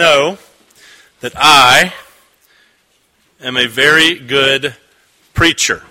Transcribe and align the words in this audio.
know 0.00 0.38
that 1.20 1.34
I 1.36 1.92
am 3.38 3.58
a 3.58 3.66
very 3.66 4.18
good 4.18 4.74
preacher. 5.34 5.82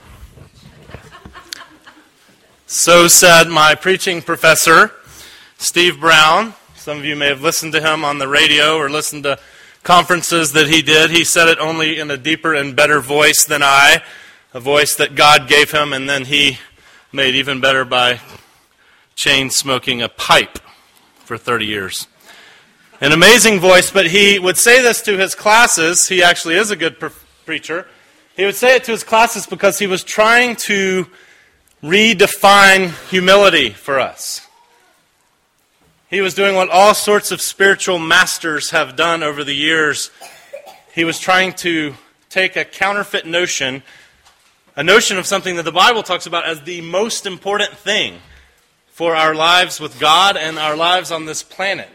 So 2.65 3.07
said 3.07 3.49
my 3.49 3.75
preaching 3.75 4.23
professor, 4.23 4.91
Steve 5.59 5.99
Brown. 5.99 6.55
Some 6.75 6.97
of 6.97 7.05
you 7.05 7.15
may 7.15 7.27
have 7.27 7.43
listened 7.43 7.73
to 7.73 7.81
him 7.81 8.03
on 8.03 8.17
the 8.17 8.27
radio 8.27 8.77
or 8.77 8.89
listened 8.89 9.25
to 9.25 9.37
conferences 9.83 10.53
that 10.53 10.67
he 10.67 10.81
did. 10.81 11.11
He 11.11 11.23
said 11.23 11.47
it 11.47 11.59
only 11.59 11.99
in 11.99 12.09
a 12.09 12.17
deeper 12.17 12.55
and 12.55 12.75
better 12.75 13.01
voice 13.01 13.43
than 13.43 13.61
I, 13.61 14.01
a 14.55 14.59
voice 14.59 14.95
that 14.95 15.13
God 15.13 15.47
gave 15.47 15.69
him, 15.69 15.93
and 15.93 16.09
then 16.09 16.25
he 16.25 16.57
made 17.11 17.35
even 17.35 17.61
better 17.61 17.85
by 17.85 18.21
chain 19.15 19.51
smoking 19.51 20.01
a 20.01 20.09
pipe 20.09 20.57
for 21.19 21.37
30 21.37 21.67
years. 21.67 22.07
An 23.01 23.13
amazing 23.13 23.61
voice, 23.61 23.91
but 23.91 24.07
he 24.07 24.39
would 24.39 24.57
say 24.57 24.81
this 24.81 25.01
to 25.03 25.17
his 25.17 25.33
classes. 25.33 26.09
He 26.09 26.21
actually 26.21 26.55
is 26.55 26.69
a 26.69 26.75
good 26.75 26.99
pre- 26.99 27.11
preacher. 27.45 27.87
He 28.35 28.43
would 28.43 28.55
say 28.55 28.75
it 28.75 28.83
to 28.85 28.91
his 28.91 29.05
classes 29.05 29.47
because 29.47 29.79
he 29.79 29.87
was 29.87 30.03
trying 30.03 30.57
to 30.67 31.07
redefine 31.81 32.89
humility 33.09 33.69
for 33.69 34.01
us. 34.01 34.45
He 36.09 36.19
was 36.19 36.33
doing 36.33 36.55
what 36.55 36.69
all 36.69 36.93
sorts 36.93 37.31
of 37.31 37.39
spiritual 37.41 37.99
masters 37.99 38.71
have 38.71 38.97
done 38.97 39.23
over 39.23 39.45
the 39.45 39.55
years. 39.55 40.11
He 40.93 41.05
was 41.05 41.19
trying 41.19 41.53
to 41.53 41.93
take 42.29 42.57
a 42.57 42.65
counterfeit 42.65 43.25
notion, 43.25 43.81
a 44.75 44.83
notion 44.83 45.17
of 45.17 45.25
something 45.25 45.55
that 45.55 45.63
the 45.63 45.71
Bible 45.71 46.03
talks 46.03 46.25
about 46.25 46.45
as 46.45 46.63
the 46.63 46.81
most 46.81 47.25
important 47.25 47.71
thing 47.77 48.19
for 48.87 49.15
our 49.15 49.33
lives 49.33 49.79
with 49.79 50.01
God 50.01 50.35
and 50.35 50.59
our 50.59 50.75
lives 50.75 51.11
on 51.11 51.23
this 51.23 51.43
planet. 51.43 51.87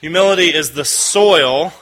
Humility 0.00 0.54
is 0.54 0.70
the 0.70 0.84
soil 0.84 1.74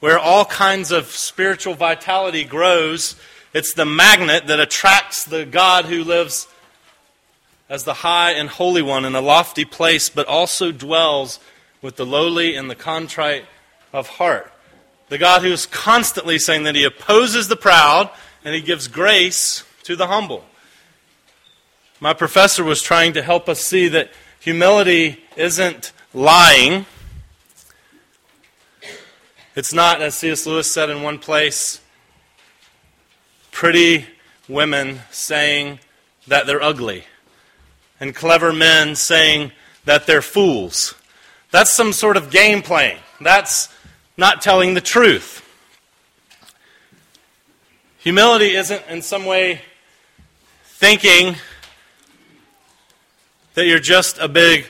where 0.00 0.18
all 0.18 0.46
kinds 0.46 0.90
of 0.90 1.06
spiritual 1.08 1.74
vitality 1.74 2.42
grows. 2.42 3.16
It's 3.52 3.74
the 3.74 3.84
magnet 3.84 4.46
that 4.46 4.58
attracts 4.58 5.24
the 5.24 5.44
God 5.44 5.84
who 5.84 6.02
lives 6.02 6.48
as 7.68 7.84
the 7.84 7.94
high 7.94 8.32
and 8.32 8.48
holy 8.48 8.80
one 8.80 9.04
in 9.04 9.14
a 9.14 9.20
lofty 9.20 9.66
place, 9.66 10.08
but 10.08 10.26
also 10.26 10.72
dwells 10.72 11.38
with 11.82 11.96
the 11.96 12.06
lowly 12.06 12.56
and 12.56 12.70
the 12.70 12.74
contrite 12.74 13.44
of 13.92 14.08
heart. 14.08 14.50
The 15.10 15.18
God 15.18 15.42
who 15.42 15.52
is 15.52 15.66
constantly 15.66 16.38
saying 16.38 16.62
that 16.62 16.74
he 16.74 16.84
opposes 16.84 17.48
the 17.48 17.56
proud 17.56 18.08
and 18.42 18.54
he 18.54 18.62
gives 18.62 18.88
grace 18.88 19.64
to 19.82 19.96
the 19.96 20.06
humble. 20.06 20.46
My 22.00 22.14
professor 22.14 22.64
was 22.64 22.80
trying 22.80 23.12
to 23.12 23.22
help 23.22 23.50
us 23.50 23.60
see 23.60 23.88
that 23.88 24.10
humility 24.40 25.22
isn't 25.36 25.92
lying 26.14 26.86
it's 29.56 29.72
not, 29.72 30.00
as 30.00 30.14
C.S. 30.14 30.46
Lewis 30.46 30.70
said 30.70 30.90
in 30.90 31.02
one 31.02 31.18
place, 31.18 31.80
pretty 33.50 34.06
women 34.48 35.00
saying 35.10 35.80
that 36.26 36.46
they're 36.46 36.62
ugly, 36.62 37.04
and 37.98 38.14
clever 38.14 38.52
men 38.52 38.94
saying 38.94 39.52
that 39.84 40.06
they're 40.06 40.22
fools. 40.22 40.94
That's 41.50 41.72
some 41.72 41.92
sort 41.92 42.16
of 42.16 42.30
game 42.30 42.62
playing. 42.62 42.98
That's 43.20 43.68
not 44.16 44.40
telling 44.40 44.74
the 44.74 44.80
truth. 44.80 45.44
Humility 47.98 48.54
isn't 48.54 48.82
in 48.88 49.02
some 49.02 49.26
way 49.26 49.62
thinking 50.64 51.36
that 53.54 53.66
you're 53.66 53.78
just 53.78 54.18
a 54.18 54.28
big 54.28 54.66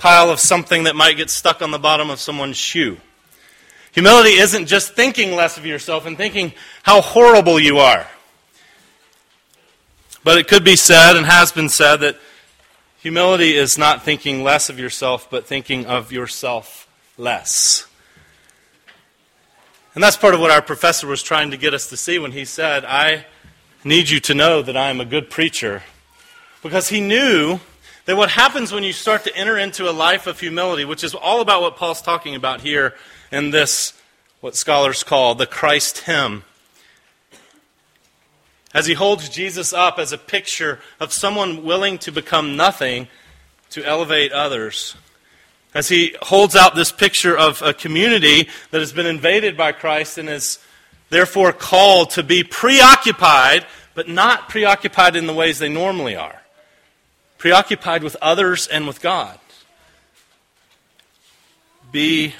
pile 0.00 0.30
of 0.30 0.40
something 0.40 0.84
that 0.84 0.96
might 0.96 1.18
get 1.18 1.28
stuck 1.28 1.60
on 1.60 1.70
the 1.70 1.78
bottom 1.78 2.08
of 2.08 2.18
someone's 2.18 2.56
shoe. 2.56 2.96
Humility 3.92 4.30
isn't 4.30 4.66
just 4.66 4.94
thinking 4.94 5.36
less 5.36 5.58
of 5.58 5.66
yourself 5.66 6.06
and 6.06 6.16
thinking 6.16 6.54
how 6.82 7.02
horrible 7.02 7.60
you 7.60 7.78
are. 7.78 8.06
But 10.24 10.38
it 10.38 10.48
could 10.48 10.64
be 10.64 10.76
said 10.76 11.16
and 11.16 11.26
has 11.26 11.52
been 11.52 11.68
said 11.68 11.96
that 11.96 12.16
humility 12.98 13.54
is 13.54 13.76
not 13.76 14.02
thinking 14.02 14.42
less 14.42 14.70
of 14.70 14.78
yourself, 14.78 15.28
but 15.30 15.46
thinking 15.46 15.84
of 15.84 16.12
yourself 16.12 16.88
less. 17.18 17.86
And 19.94 20.02
that's 20.02 20.16
part 20.16 20.32
of 20.32 20.40
what 20.40 20.50
our 20.50 20.62
professor 20.62 21.06
was 21.06 21.22
trying 21.22 21.50
to 21.50 21.58
get 21.58 21.74
us 21.74 21.88
to 21.88 21.96
see 21.96 22.18
when 22.18 22.32
he 22.32 22.46
said, 22.46 22.86
I 22.86 23.26
need 23.84 24.08
you 24.08 24.20
to 24.20 24.34
know 24.34 24.62
that 24.62 24.76
I 24.76 24.88
am 24.88 25.00
a 25.00 25.04
good 25.04 25.28
preacher. 25.28 25.82
Because 26.62 26.88
he 26.88 27.00
knew 27.00 27.60
that 28.10 28.16
what 28.16 28.30
happens 28.30 28.72
when 28.72 28.82
you 28.82 28.92
start 28.92 29.22
to 29.22 29.36
enter 29.36 29.56
into 29.56 29.88
a 29.88 29.92
life 29.92 30.26
of 30.26 30.40
humility, 30.40 30.84
which 30.84 31.04
is 31.04 31.14
all 31.14 31.40
about 31.40 31.62
what 31.62 31.76
Paul's 31.76 32.02
talking 32.02 32.34
about 32.34 32.60
here 32.60 32.96
in 33.30 33.52
this, 33.52 33.92
what 34.40 34.56
scholars 34.56 35.04
call 35.04 35.36
the 35.36 35.46
Christ 35.46 35.98
hymn, 35.98 36.42
as 38.74 38.86
he 38.86 38.94
holds 38.94 39.28
Jesus 39.28 39.72
up 39.72 40.00
as 40.00 40.10
a 40.10 40.18
picture 40.18 40.80
of 40.98 41.12
someone 41.12 41.62
willing 41.62 41.98
to 41.98 42.10
become 42.10 42.56
nothing 42.56 43.06
to 43.70 43.84
elevate 43.84 44.32
others. 44.32 44.96
As 45.72 45.88
he 45.88 46.16
holds 46.20 46.56
out 46.56 46.74
this 46.74 46.90
picture 46.90 47.38
of 47.38 47.62
a 47.62 47.72
community 47.72 48.48
that 48.72 48.80
has 48.80 48.92
been 48.92 49.06
invaded 49.06 49.56
by 49.56 49.70
Christ 49.70 50.18
and 50.18 50.28
is 50.28 50.58
therefore 51.10 51.52
called 51.52 52.10
to 52.10 52.24
be 52.24 52.42
preoccupied, 52.42 53.66
but 53.94 54.08
not 54.08 54.48
preoccupied 54.48 55.14
in 55.14 55.28
the 55.28 55.32
ways 55.32 55.60
they 55.60 55.68
normally 55.68 56.16
are 56.16 56.40
preoccupied 57.40 58.04
with 58.04 58.16
others 58.20 58.66
and 58.66 58.86
with 58.86 59.00
God. 59.00 59.38
Be 61.90 62.34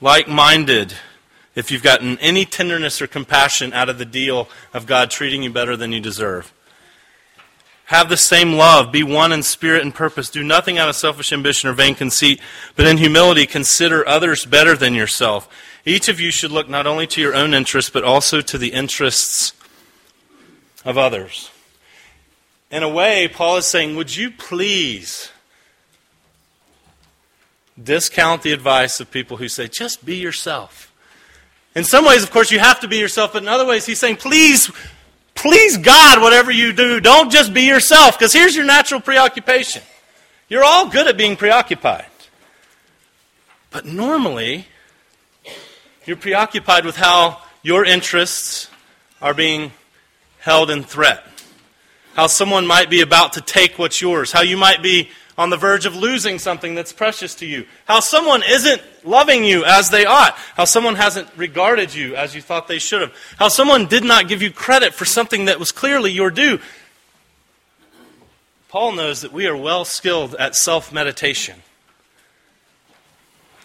like 0.00 0.26
minded 0.26 0.94
if 1.54 1.70
you've 1.70 1.82
gotten 1.82 2.18
any 2.18 2.46
tenderness 2.46 3.02
or 3.02 3.06
compassion 3.06 3.74
out 3.74 3.90
of 3.90 3.98
the 3.98 4.06
deal 4.06 4.48
of 4.72 4.86
God 4.86 5.10
treating 5.10 5.42
you 5.42 5.50
better 5.50 5.76
than 5.76 5.92
you 5.92 6.00
deserve. 6.00 6.52
Have 7.84 8.08
the 8.08 8.16
same 8.16 8.54
love. 8.54 8.90
Be 8.90 9.02
one 9.02 9.32
in 9.32 9.42
spirit 9.42 9.82
and 9.82 9.94
purpose. 9.94 10.30
Do 10.30 10.42
nothing 10.42 10.78
out 10.78 10.88
of 10.88 10.96
selfish 10.96 11.30
ambition 11.30 11.68
or 11.68 11.74
vain 11.74 11.94
conceit, 11.94 12.40
but 12.74 12.86
in 12.86 12.96
humility 12.96 13.46
consider 13.46 14.08
others 14.08 14.46
better 14.46 14.74
than 14.74 14.94
yourself. 14.94 15.46
Each 15.84 16.08
of 16.08 16.18
you 16.18 16.30
should 16.30 16.50
look 16.50 16.70
not 16.70 16.86
only 16.86 17.06
to 17.08 17.20
your 17.20 17.34
own 17.34 17.52
interests, 17.52 17.90
but 17.90 18.02
also 18.02 18.40
to 18.40 18.56
the 18.56 18.72
interests 18.72 19.52
of 20.86 20.96
others. 20.96 21.50
In 22.70 22.82
a 22.82 22.88
way, 22.88 23.28
Paul 23.28 23.58
is 23.58 23.66
saying, 23.66 23.96
Would 23.96 24.14
you 24.16 24.30
please 24.30 25.30
discount 27.80 28.42
the 28.42 28.52
advice 28.52 28.98
of 29.00 29.10
people 29.10 29.36
who 29.36 29.48
say, 29.48 29.68
Just 29.68 30.04
be 30.04 30.16
yourself? 30.16 30.92
In 31.74 31.84
some 31.84 32.04
ways, 32.06 32.22
of 32.22 32.30
course, 32.30 32.50
you 32.50 32.58
have 32.58 32.80
to 32.80 32.88
be 32.88 32.96
yourself, 32.96 33.34
but 33.34 33.42
in 33.42 33.48
other 33.48 33.66
ways, 33.66 33.86
he's 33.86 34.00
saying, 34.00 34.16
Please, 34.16 34.70
please 35.34 35.76
God, 35.76 36.20
whatever 36.20 36.50
you 36.50 36.72
do, 36.72 37.00
don't 37.00 37.30
just 37.30 37.54
be 37.54 37.62
yourself, 37.62 38.18
because 38.18 38.32
here's 38.32 38.56
your 38.56 38.64
natural 38.64 39.00
preoccupation. 39.00 39.82
You're 40.48 40.64
all 40.64 40.88
good 40.88 41.06
at 41.06 41.16
being 41.16 41.36
preoccupied. 41.36 42.06
But 43.70 43.84
normally, 43.84 44.66
you're 46.04 46.16
preoccupied 46.16 46.84
with 46.84 46.96
how 46.96 47.42
your 47.62 47.84
interests 47.84 48.70
are 49.20 49.34
being 49.34 49.72
held 50.38 50.70
in 50.70 50.82
threat 50.82 51.24
how 52.16 52.26
someone 52.26 52.66
might 52.66 52.88
be 52.88 53.02
about 53.02 53.34
to 53.34 53.42
take 53.42 53.78
what's 53.78 54.00
yours, 54.00 54.32
how 54.32 54.40
you 54.40 54.56
might 54.56 54.82
be 54.82 55.10
on 55.36 55.50
the 55.50 55.56
verge 55.58 55.84
of 55.84 55.94
losing 55.94 56.38
something 56.38 56.74
that's 56.74 56.90
precious 56.90 57.34
to 57.34 57.46
you, 57.46 57.66
how 57.84 58.00
someone 58.00 58.42
isn't 58.42 58.80
loving 59.04 59.44
you 59.44 59.66
as 59.66 59.90
they 59.90 60.06
ought, 60.06 60.32
how 60.56 60.64
someone 60.64 60.94
hasn't 60.94 61.28
regarded 61.36 61.94
you 61.94 62.16
as 62.16 62.34
you 62.34 62.40
thought 62.40 62.68
they 62.68 62.78
should 62.78 63.02
have, 63.02 63.12
how 63.38 63.48
someone 63.48 63.84
did 63.84 64.02
not 64.02 64.28
give 64.28 64.40
you 64.40 64.50
credit 64.50 64.94
for 64.94 65.04
something 65.04 65.44
that 65.44 65.58
was 65.58 65.70
clearly 65.70 66.10
your 66.10 66.30
due. 66.30 66.58
Paul 68.70 68.92
knows 68.92 69.20
that 69.20 69.32
we 69.32 69.46
are 69.46 69.56
well 69.56 69.84
skilled 69.84 70.34
at 70.36 70.56
self 70.56 70.90
meditation. 70.90 71.62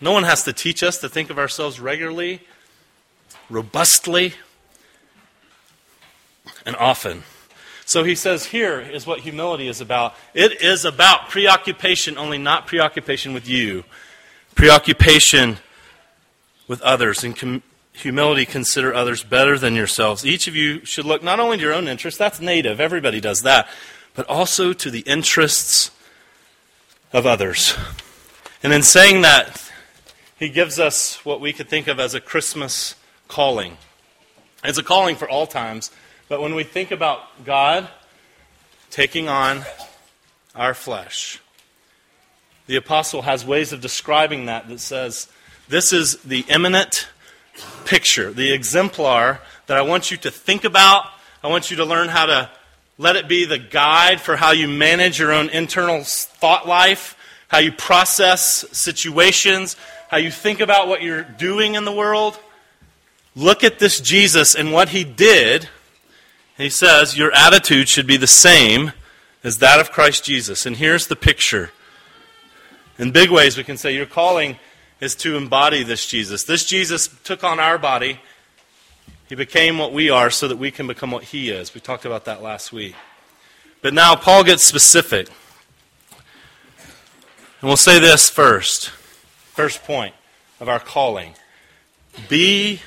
No 0.01 0.11
one 0.11 0.23
has 0.23 0.43
to 0.43 0.52
teach 0.52 0.84
us 0.84 0.97
to 0.97 1.08
think 1.08 1.29
of 1.29 1.40
ourselves 1.40 1.79
regularly, 1.79 2.41
robustly, 3.49 4.34
and 6.66 6.76
often. 6.76 7.23
So 7.91 8.05
he 8.05 8.16
says 8.16 8.46
here 8.46 8.79
is 8.79 9.05
what 9.05 9.20
humility 9.20 9.67
is 9.67 9.82
about. 9.82 10.16
It 10.34 10.61
is 10.61 10.85
about 10.85 11.28
preoccupation, 11.28 12.17
only 12.17 12.38
not 12.38 12.66
preoccupation 12.66 13.34
with 13.34 13.49
you. 13.49 13.84
Preoccupation 14.55 15.58
with 16.70 16.82
others. 16.84 17.22
And 17.26 17.35
com- 17.35 17.64
humility, 17.91 18.46
consider 18.46 18.96
others 18.96 19.26
better 19.26 19.59
than 19.59 19.76
yourselves. 19.76 20.26
Each 20.26 20.47
of 20.47 20.55
you 20.55 20.85
should 20.85 21.03
look 21.03 21.22
not 21.22 21.41
only 21.41 21.58
to 21.58 21.64
your 21.64 21.73
own 21.73 21.90
interests, 21.90 22.17
that's 22.17 22.40
native, 22.40 22.79
everybody 22.79 23.20
does 23.20 23.41
that, 23.41 23.67
but 24.14 24.26
also 24.29 24.72
to 24.72 24.90
the 24.90 25.02
interests 25.02 25.91
of 27.11 27.26
others. 27.26 27.76
And 28.64 28.72
in 28.72 28.84
saying 28.84 29.23
that, 29.23 29.70
he 30.40 30.47
gives 30.47 30.79
us 30.79 31.26
what 31.26 31.41
we 31.41 31.52
could 31.52 31.67
think 31.67 31.90
of 31.90 31.99
as 31.99 32.14
a 32.14 32.22
Christmas 32.22 32.96
calling. 33.28 33.76
It's 34.64 34.78
a 34.78 34.84
calling 34.84 35.17
for 35.17 35.28
all 35.28 35.46
times 35.46 35.91
but 36.31 36.39
when 36.39 36.55
we 36.55 36.63
think 36.63 36.91
about 36.91 37.43
God 37.43 37.89
taking 38.89 39.28
on 39.28 39.66
our 40.55 40.73
flesh, 40.73 41.41
the 42.67 42.78
apostle 42.78 43.23
has 43.23 43.45
ways 43.45 43.73
of 43.73 43.81
describing 43.81 44.45
that 44.45 44.69
that 44.69 44.79
says, 44.79 45.28
this 45.67 45.91
is 45.91 46.16
the 46.19 46.45
eminent 46.47 47.09
picture, 47.83 48.31
the 48.31 48.53
exemplar 48.53 49.41
that 49.67 49.75
I 49.75 49.81
want 49.81 50.09
you 50.09 50.16
to 50.19 50.31
think 50.31 50.63
about. 50.63 51.07
I 51.43 51.49
want 51.49 51.69
you 51.69 51.75
to 51.75 51.85
learn 51.85 52.07
how 52.07 52.28
to 52.28 52.49
let 52.97 53.17
it 53.17 53.28
be 53.28 53.43
the 53.43 53.59
guide 53.59 54.22
for 54.22 54.37
how 54.37 54.53
you 54.53 54.69
manage 54.69 55.19
your 55.19 55.33
own 55.33 55.49
internal 55.49 56.01
thought 56.05 56.66
life, 56.66 57.17
how 57.49 57.57
you 57.57 57.73
process 57.73 58.66
situations, 58.72 59.75
how 60.07 60.16
you 60.16 60.31
think 60.31 60.61
about 60.61 60.87
what 60.87 61.01
you're 61.01 61.23
doing 61.23 61.75
in 61.75 61.83
the 61.83 61.91
world. 61.91 62.39
Look 63.35 63.66
at 63.66 63.79
this 63.79 63.99
Jesus 63.99 64.55
and 64.55 64.72
what 64.72 64.87
he 64.87 65.03
did. 65.03 65.67
He 66.58 66.70
says, 66.70 67.18
Your 67.18 67.32
attitude 67.34 67.90
should 67.90 68.08
be 68.08 68.18
the 68.18 68.28
same 68.28 68.94
as 69.44 69.58
that 69.58 69.80
of 69.80 69.92
Christ 69.92 70.24
Jesus. 70.24 70.66
And 70.66 70.78
here's 70.78 71.08
the 71.08 71.16
picture. 71.16 71.72
In 72.98 73.12
big 73.12 73.32
ways, 73.32 73.58
we 73.58 73.64
can 73.64 73.78
say 73.78 73.96
your 73.96 74.06
calling 74.06 74.58
is 75.00 75.16
to 75.16 75.36
embody 75.36 75.84
this 75.84 76.06
Jesus. 76.06 76.44
This 76.44 76.66
Jesus 76.66 77.09
took 77.24 77.44
on 77.44 77.59
our 77.59 77.78
body. 77.78 78.20
He 79.28 79.36
became 79.36 79.78
what 79.78 79.94
we 79.94 80.09
are 80.09 80.30
so 80.30 80.48
that 80.48 80.58
we 80.58 80.72
can 80.72 80.88
become 80.88 81.09
what 81.09 81.24
he 81.24 81.50
is. 81.50 81.74
We 81.74 81.82
talked 81.82 82.06
about 82.06 82.26
that 82.26 82.44
last 82.44 82.72
week. 82.72 82.96
But 83.82 83.94
now 83.94 84.16
Paul 84.16 84.44
gets 84.44 84.64
specific. 84.64 85.28
And 87.62 87.68
we'll 87.70 87.78
say 87.78 88.00
this 88.00 88.30
first. 88.30 88.90
First 88.90 89.84
point 89.84 90.14
of 90.59 90.70
our 90.70 90.80
calling 90.80 91.34
be 92.30 92.82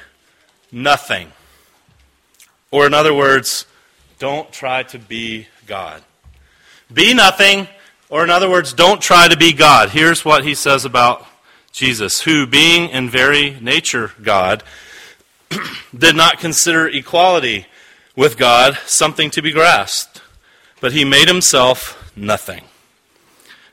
nothing. 0.70 1.32
Or, 2.74 2.88
in 2.88 2.92
other 2.92 3.14
words, 3.14 3.66
don't 4.18 4.50
try 4.52 4.82
to 4.82 4.98
be 4.98 5.46
God. 5.64 6.02
Be 6.92 7.14
nothing, 7.14 7.68
or 8.08 8.24
in 8.24 8.30
other 8.30 8.50
words, 8.50 8.72
don't 8.72 9.00
try 9.00 9.28
to 9.28 9.36
be 9.36 9.52
God. 9.52 9.90
Here's 9.90 10.24
what 10.24 10.42
he 10.42 10.56
says 10.56 10.84
about 10.84 11.24
Jesus, 11.70 12.22
who, 12.22 12.48
being 12.48 12.90
in 12.90 13.08
very 13.08 13.56
nature 13.60 14.10
God, 14.20 14.64
did 15.96 16.16
not 16.16 16.40
consider 16.40 16.88
equality 16.88 17.66
with 18.16 18.36
God 18.36 18.76
something 18.86 19.30
to 19.30 19.40
be 19.40 19.52
grasped, 19.52 20.20
but 20.80 20.92
he 20.92 21.04
made 21.04 21.28
himself 21.28 22.12
nothing, 22.16 22.64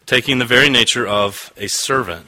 taking 0.05 0.37
the 0.37 0.45
very 0.45 0.69
nature 0.69 1.07
of 1.07 1.51
a 1.57 1.65
servant. 1.65 2.27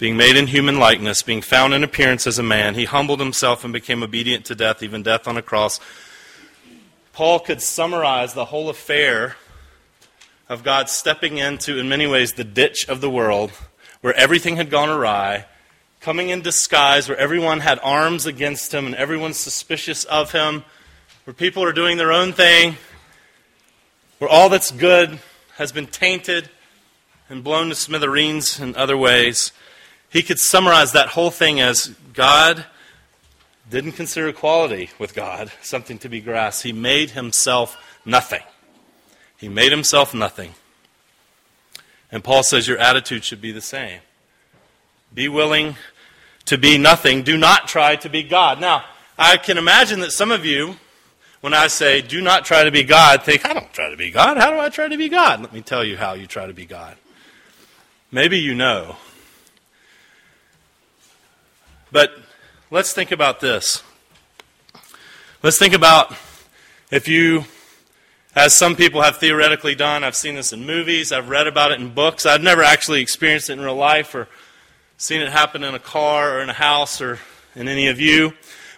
Being 0.00 0.16
made 0.16 0.36
in 0.36 0.48
human 0.48 0.78
likeness, 0.78 1.22
being 1.22 1.40
found 1.40 1.72
in 1.72 1.84
appearance 1.84 2.26
as 2.26 2.38
a 2.38 2.42
man, 2.42 2.74
he 2.74 2.84
humbled 2.84 3.20
himself 3.20 3.62
and 3.62 3.72
became 3.72 4.02
obedient 4.02 4.44
to 4.46 4.54
death, 4.54 4.82
even 4.82 5.04
death 5.04 5.28
on 5.28 5.36
a 5.36 5.42
cross. 5.42 5.78
Paul 7.14 7.38
could 7.38 7.62
summarize 7.62 8.34
the 8.34 8.46
whole 8.46 8.68
affair 8.68 9.36
of 10.48 10.64
God 10.64 10.88
stepping 10.88 11.38
into, 11.38 11.78
in 11.78 11.88
many 11.88 12.08
ways, 12.08 12.32
the 12.32 12.42
ditch 12.42 12.88
of 12.88 13.00
the 13.00 13.08
world 13.08 13.52
where 14.00 14.14
everything 14.14 14.56
had 14.56 14.68
gone 14.68 14.88
awry, 14.88 15.46
coming 16.00 16.30
in 16.30 16.42
disguise, 16.42 17.08
where 17.08 17.16
everyone 17.16 17.60
had 17.60 17.78
arms 17.84 18.26
against 18.26 18.74
him 18.74 18.84
and 18.86 18.96
everyone's 18.96 19.36
suspicious 19.36 20.02
of 20.06 20.32
him, 20.32 20.64
where 21.22 21.32
people 21.32 21.62
are 21.62 21.72
doing 21.72 21.98
their 21.98 22.10
own 22.10 22.32
thing, 22.32 22.76
where 24.18 24.28
all 24.28 24.48
that's 24.48 24.72
good 24.72 25.20
has 25.56 25.70
been 25.70 25.86
tainted 25.86 26.50
and 27.28 27.44
blown 27.44 27.68
to 27.68 27.76
smithereens 27.76 28.58
in 28.58 28.74
other 28.74 28.96
ways. 28.96 29.52
He 30.10 30.24
could 30.24 30.40
summarize 30.40 30.90
that 30.92 31.10
whole 31.10 31.30
thing 31.30 31.60
as 31.60 31.94
God 32.12 32.64
didn't 33.70 33.92
consider 33.92 34.28
equality 34.28 34.90
with 34.98 35.14
God 35.14 35.50
something 35.62 35.98
to 35.98 36.08
be 36.08 36.20
grasped. 36.20 36.64
He 36.64 36.72
made 36.72 37.10
himself 37.10 37.76
nothing. 38.04 38.42
He 39.36 39.48
made 39.48 39.72
himself 39.72 40.14
nothing. 40.14 40.54
And 42.12 42.22
Paul 42.22 42.42
says 42.42 42.68
your 42.68 42.78
attitude 42.78 43.24
should 43.24 43.40
be 43.40 43.52
the 43.52 43.60
same. 43.60 44.00
Be 45.12 45.28
willing 45.28 45.76
to 46.46 46.58
be 46.58 46.78
nothing. 46.78 47.22
Do 47.22 47.36
not 47.36 47.68
try 47.68 47.96
to 47.96 48.08
be 48.08 48.22
God. 48.22 48.60
Now, 48.60 48.84
I 49.18 49.36
can 49.36 49.58
imagine 49.58 50.00
that 50.00 50.12
some 50.12 50.30
of 50.30 50.44
you, 50.44 50.76
when 51.40 51.54
I 51.54 51.66
say 51.66 52.02
do 52.02 52.20
not 52.20 52.44
try 52.44 52.64
to 52.64 52.70
be 52.70 52.84
God, 52.84 53.22
think, 53.22 53.46
I 53.46 53.52
don't 53.52 53.72
try 53.72 53.90
to 53.90 53.96
be 53.96 54.10
God. 54.10 54.36
How 54.36 54.50
do 54.50 54.58
I 54.58 54.68
try 54.68 54.88
to 54.88 54.96
be 54.96 55.08
God? 55.08 55.40
Let 55.40 55.52
me 55.52 55.60
tell 55.60 55.84
you 55.84 55.96
how 55.96 56.14
you 56.14 56.26
try 56.26 56.46
to 56.46 56.54
be 56.54 56.66
God. 56.66 56.96
Maybe 58.10 58.38
you 58.38 58.54
know. 58.54 58.96
But 61.90 62.12
let's 62.74 62.92
think 62.92 63.12
about 63.12 63.38
this. 63.38 63.84
Let's 65.44 65.60
think 65.60 65.74
about 65.74 66.12
if 66.90 67.06
you 67.06 67.44
as 68.34 68.58
some 68.58 68.74
people 68.74 69.00
have 69.00 69.18
theoretically 69.18 69.76
done. 69.76 70.02
I've 70.02 70.16
seen 70.16 70.34
this 70.34 70.52
in 70.52 70.66
movies, 70.66 71.12
I've 71.12 71.28
read 71.28 71.46
about 71.46 71.70
it 71.70 71.80
in 71.80 71.94
books. 71.94 72.26
I've 72.26 72.42
never 72.42 72.64
actually 72.64 73.00
experienced 73.00 73.48
it 73.48 73.52
in 73.52 73.60
real 73.60 73.76
life 73.76 74.12
or 74.12 74.26
seen 74.96 75.20
it 75.20 75.30
happen 75.30 75.62
in 75.62 75.72
a 75.72 75.78
car 75.78 76.36
or 76.36 76.42
in 76.42 76.50
a 76.50 76.54
house 76.54 77.00
or 77.00 77.20
in 77.54 77.68
any 77.68 77.86
of 77.86 78.00
you. 78.00 78.32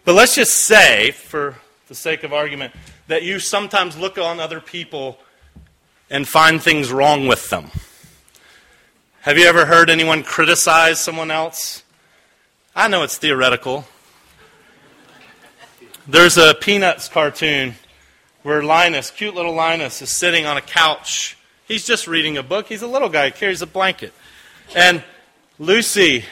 But 0.04 0.14
let's 0.14 0.34
just 0.34 0.52
say, 0.52 1.12
for 1.12 1.56
the 1.88 1.94
sake 1.94 2.22
of 2.22 2.34
argument, 2.34 2.74
that 3.06 3.22
you 3.22 3.38
sometimes 3.38 3.96
look 3.96 4.18
on 4.18 4.40
other 4.40 4.60
people 4.60 5.16
and 6.10 6.28
find 6.28 6.62
things 6.62 6.92
wrong 6.92 7.26
with 7.26 7.48
them. 7.48 7.70
Have 9.22 9.38
you 9.38 9.46
ever 9.46 9.64
heard 9.64 9.88
anyone 9.88 10.22
criticize 10.22 11.00
someone 11.00 11.30
else? 11.30 11.82
I 12.78 12.88
know 12.88 13.04
it's 13.04 13.16
theoretical. 13.16 13.86
There's 16.06 16.36
a 16.36 16.52
Peanuts 16.52 17.08
cartoon 17.08 17.76
where 18.42 18.62
Linus, 18.62 19.10
cute 19.10 19.34
little 19.34 19.54
Linus, 19.54 20.02
is 20.02 20.10
sitting 20.10 20.44
on 20.44 20.58
a 20.58 20.60
couch. 20.60 21.38
He's 21.66 21.86
just 21.86 22.06
reading 22.06 22.36
a 22.36 22.42
book. 22.42 22.66
He's 22.66 22.82
a 22.82 22.86
little 22.86 23.08
guy, 23.08 23.26
he 23.26 23.30
carries 23.30 23.62
a 23.62 23.66
blanket. 23.66 24.12
And 24.74 25.02
Lucy 25.58 26.26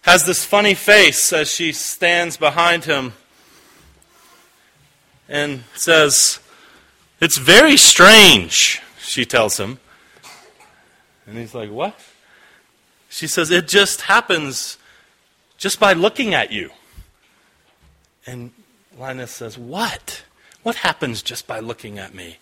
has 0.00 0.24
this 0.24 0.42
funny 0.42 0.72
face 0.72 1.34
as 1.34 1.52
she 1.52 1.72
stands 1.72 2.38
behind 2.38 2.86
him 2.86 3.12
and 5.28 5.64
says, 5.74 6.40
It's 7.20 7.36
very 7.36 7.76
strange, 7.76 8.80
she 9.02 9.26
tells 9.26 9.60
him. 9.60 9.80
And 11.26 11.36
he's 11.36 11.54
like, 11.54 11.70
What? 11.70 11.94
She 13.10 13.26
says, 13.26 13.50
It 13.50 13.68
just 13.68 14.00
happens 14.00 14.77
just 15.58 15.78
by 15.78 15.92
looking 15.92 16.32
at 16.32 16.50
you. 16.50 16.70
And 18.26 18.52
Linus 18.96 19.32
says, 19.32 19.58
What? 19.58 20.24
What 20.62 20.76
happens 20.76 21.22
just 21.22 21.46
by 21.46 21.60
looking 21.60 21.98
at 21.98 22.14
me? 22.14 22.38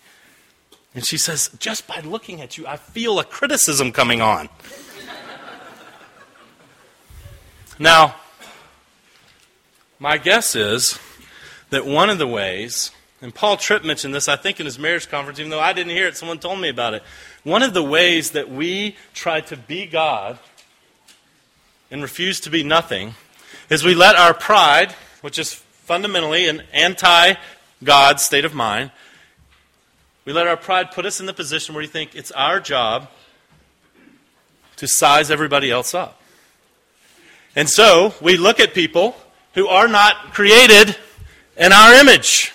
And 0.95 1.05
she 1.05 1.17
says, 1.17 1.49
Just 1.59 1.87
by 1.87 1.99
looking 1.99 2.41
at 2.41 2.57
you, 2.57 2.65
I 2.65 2.77
feel 2.77 3.19
a 3.19 3.25
criticism 3.25 3.91
coming 3.91 4.21
on. 4.21 4.47
now, 7.79 8.15
my 9.99 10.17
guess 10.17 10.55
is 10.55 10.97
that 11.69 11.85
one 11.85 12.09
of 12.09 12.17
the 12.17 12.27
ways, 12.27 12.91
and 13.21 13.33
Paul 13.33 13.57
Tripp 13.57 13.83
mentioned 13.83 14.13
this, 14.13 14.27
I 14.27 14.35
think, 14.35 14.59
in 14.59 14.65
his 14.65 14.77
marriage 14.77 15.09
conference, 15.09 15.39
even 15.39 15.49
though 15.49 15.59
I 15.59 15.73
didn't 15.73 15.91
hear 15.91 16.07
it, 16.07 16.15
someone 16.15 16.39
told 16.39 16.59
me 16.59 16.69
about 16.69 16.93
it. 16.93 17.03
One 17.43 17.63
of 17.63 17.73
the 17.73 17.83
ways 17.83 18.31
that 18.31 18.51
we 18.51 18.95
try 19.13 19.41
to 19.41 19.57
be 19.57 19.87
God 19.87 20.37
and 21.89 22.01
refuse 22.01 22.39
to 22.41 22.49
be 22.49 22.63
nothing 22.63 23.15
is 23.69 23.83
we 23.83 23.95
let 23.95 24.15
our 24.15 24.33
pride, 24.33 24.91
which 25.21 25.39
is 25.39 25.53
fundamentally 25.53 26.47
an 26.47 26.63
anti 26.73 27.33
God 27.83 28.19
state 28.19 28.45
of 28.45 28.53
mind, 28.53 28.91
we 30.25 30.33
let 30.33 30.47
our 30.47 30.57
pride 30.57 30.91
put 30.91 31.05
us 31.05 31.19
in 31.19 31.25
the 31.25 31.33
position 31.33 31.73
where 31.73 31.81
we 31.81 31.87
think 31.87 32.15
it's 32.15 32.31
our 32.31 32.59
job 32.59 33.09
to 34.75 34.87
size 34.87 35.31
everybody 35.31 35.71
else 35.71 35.93
up. 35.93 36.21
And 37.55 37.69
so 37.69 38.13
we 38.21 38.37
look 38.37 38.59
at 38.59 38.73
people 38.73 39.15
who 39.53 39.67
are 39.67 39.87
not 39.87 40.33
created 40.33 40.95
in 41.55 41.71
our 41.71 41.93
image. 41.93 42.53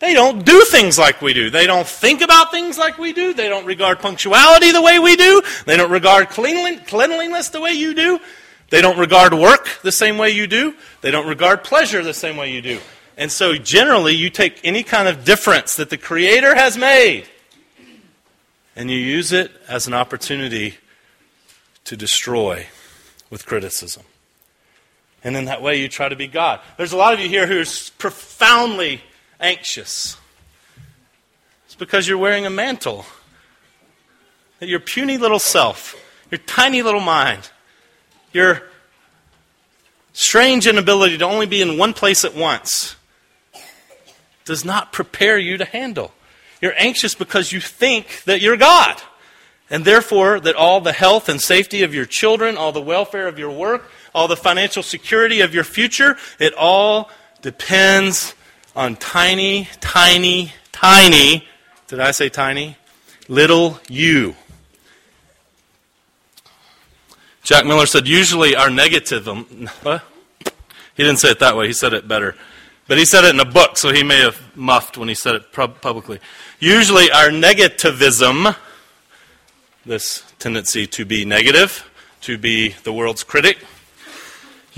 They 0.00 0.14
don't 0.14 0.44
do 0.44 0.64
things 0.70 0.96
like 0.96 1.20
we 1.20 1.34
do. 1.34 1.50
They 1.50 1.66
don't 1.66 1.86
think 1.86 2.20
about 2.20 2.52
things 2.52 2.78
like 2.78 2.98
we 2.98 3.12
do. 3.12 3.34
They 3.34 3.48
don't 3.48 3.66
regard 3.66 3.98
punctuality 3.98 4.70
the 4.70 4.82
way 4.82 4.98
we 5.00 5.16
do. 5.16 5.42
They 5.66 5.76
don't 5.76 5.90
regard 5.90 6.28
cleanliness 6.28 7.48
the 7.48 7.60
way 7.60 7.72
you 7.72 7.94
do. 7.94 8.20
They 8.70 8.80
don't 8.80 8.98
regard 8.98 9.34
work 9.34 9.68
the 9.82 9.90
same 9.90 10.16
way 10.18 10.30
you 10.30 10.46
do. 10.46 10.74
They 11.00 11.10
don't 11.10 11.26
regard 11.26 11.64
pleasure 11.64 12.04
the 12.04 12.14
same 12.14 12.36
way 12.36 12.52
you 12.52 12.62
do. 12.62 12.78
And 13.16 13.32
so 13.32 13.56
generally, 13.56 14.14
you 14.14 14.30
take 14.30 14.60
any 14.62 14.84
kind 14.84 15.08
of 15.08 15.24
difference 15.24 15.74
that 15.76 15.90
the 15.90 15.98
Creator 15.98 16.54
has 16.54 16.78
made 16.78 17.24
and 18.76 18.88
you 18.92 18.98
use 18.98 19.32
it 19.32 19.50
as 19.66 19.88
an 19.88 19.94
opportunity 19.94 20.76
to 21.82 21.96
destroy 21.96 22.68
with 23.30 23.44
criticism. 23.46 24.04
And 25.24 25.36
in 25.36 25.46
that 25.46 25.60
way, 25.60 25.80
you 25.80 25.88
try 25.88 26.08
to 26.08 26.14
be 26.14 26.28
God. 26.28 26.60
There's 26.76 26.92
a 26.92 26.96
lot 26.96 27.12
of 27.14 27.18
you 27.18 27.28
here 27.28 27.48
who 27.48 27.60
are 27.60 27.64
profoundly 27.98 29.00
anxious. 29.40 30.16
It's 31.66 31.74
because 31.74 32.08
you're 32.08 32.18
wearing 32.18 32.46
a 32.46 32.50
mantle. 32.50 33.04
That 34.60 34.68
your 34.68 34.80
puny 34.80 35.18
little 35.18 35.38
self, 35.38 35.94
your 36.30 36.38
tiny 36.38 36.82
little 36.82 37.00
mind, 37.00 37.50
your 38.32 38.62
strange 40.12 40.66
inability 40.66 41.18
to 41.18 41.24
only 41.24 41.46
be 41.46 41.62
in 41.62 41.78
one 41.78 41.92
place 41.92 42.24
at 42.24 42.34
once 42.34 42.96
does 44.44 44.64
not 44.64 44.92
prepare 44.92 45.38
you 45.38 45.56
to 45.58 45.64
handle. 45.64 46.12
You're 46.60 46.74
anxious 46.76 47.14
because 47.14 47.52
you 47.52 47.60
think 47.60 48.24
that 48.24 48.40
you're 48.40 48.56
God. 48.56 49.00
And 49.70 49.84
therefore, 49.84 50.40
that 50.40 50.56
all 50.56 50.80
the 50.80 50.92
health 50.92 51.28
and 51.28 51.40
safety 51.40 51.82
of 51.82 51.94
your 51.94 52.06
children, 52.06 52.56
all 52.56 52.72
the 52.72 52.80
welfare 52.80 53.28
of 53.28 53.38
your 53.38 53.50
work, 53.50 53.90
all 54.14 54.26
the 54.26 54.36
financial 54.36 54.82
security 54.82 55.42
of 55.42 55.54
your 55.54 55.64
future, 55.64 56.16
it 56.40 56.54
all 56.54 57.10
depends 57.42 58.34
on 58.78 58.94
tiny, 58.94 59.68
tiny, 59.80 60.52
tiny, 60.70 61.44
did 61.88 61.98
I 61.98 62.12
say 62.12 62.28
tiny? 62.28 62.76
Little 63.26 63.80
you. 63.88 64.36
Jack 67.42 67.66
Miller 67.66 67.86
said, 67.86 68.06
usually 68.06 68.54
our 68.54 68.68
negativism, 68.68 69.28
um, 69.28 69.70
what? 69.82 70.04
He 70.94 71.04
didn't 71.04 71.18
say 71.18 71.30
it 71.30 71.38
that 71.38 71.56
way, 71.56 71.68
he 71.68 71.72
said 71.72 71.92
it 71.92 72.08
better. 72.08 72.34
But 72.88 72.98
he 72.98 73.04
said 73.04 73.24
it 73.24 73.34
in 73.34 73.40
a 73.40 73.44
book, 73.44 73.76
so 73.76 73.92
he 73.92 74.02
may 74.02 74.20
have 74.20 74.40
muffed 74.56 74.96
when 74.96 75.08
he 75.08 75.14
said 75.14 75.36
it 75.36 75.52
publicly. 75.52 76.18
Usually 76.58 77.10
our 77.10 77.28
negativism, 77.28 78.56
this 79.86 80.24
tendency 80.40 80.88
to 80.88 81.04
be 81.04 81.24
negative, 81.24 81.88
to 82.22 82.36
be 82.36 82.74
the 82.82 82.92
world's 82.92 83.22
critic, 83.22 83.58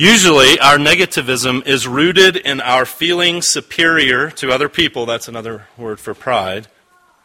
Usually, 0.00 0.58
our 0.60 0.78
negativism 0.78 1.66
is 1.66 1.86
rooted 1.86 2.34
in 2.34 2.62
our 2.62 2.86
feeling 2.86 3.42
superior 3.42 4.30
to 4.30 4.50
other 4.50 4.70
people. 4.70 5.04
That's 5.04 5.28
another 5.28 5.66
word 5.76 6.00
for 6.00 6.14
pride. 6.14 6.68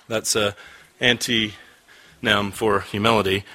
That's 0.09 0.35
a 0.35 0.57
antonym 0.99 2.51
for 2.51 2.81
humility. 2.81 3.45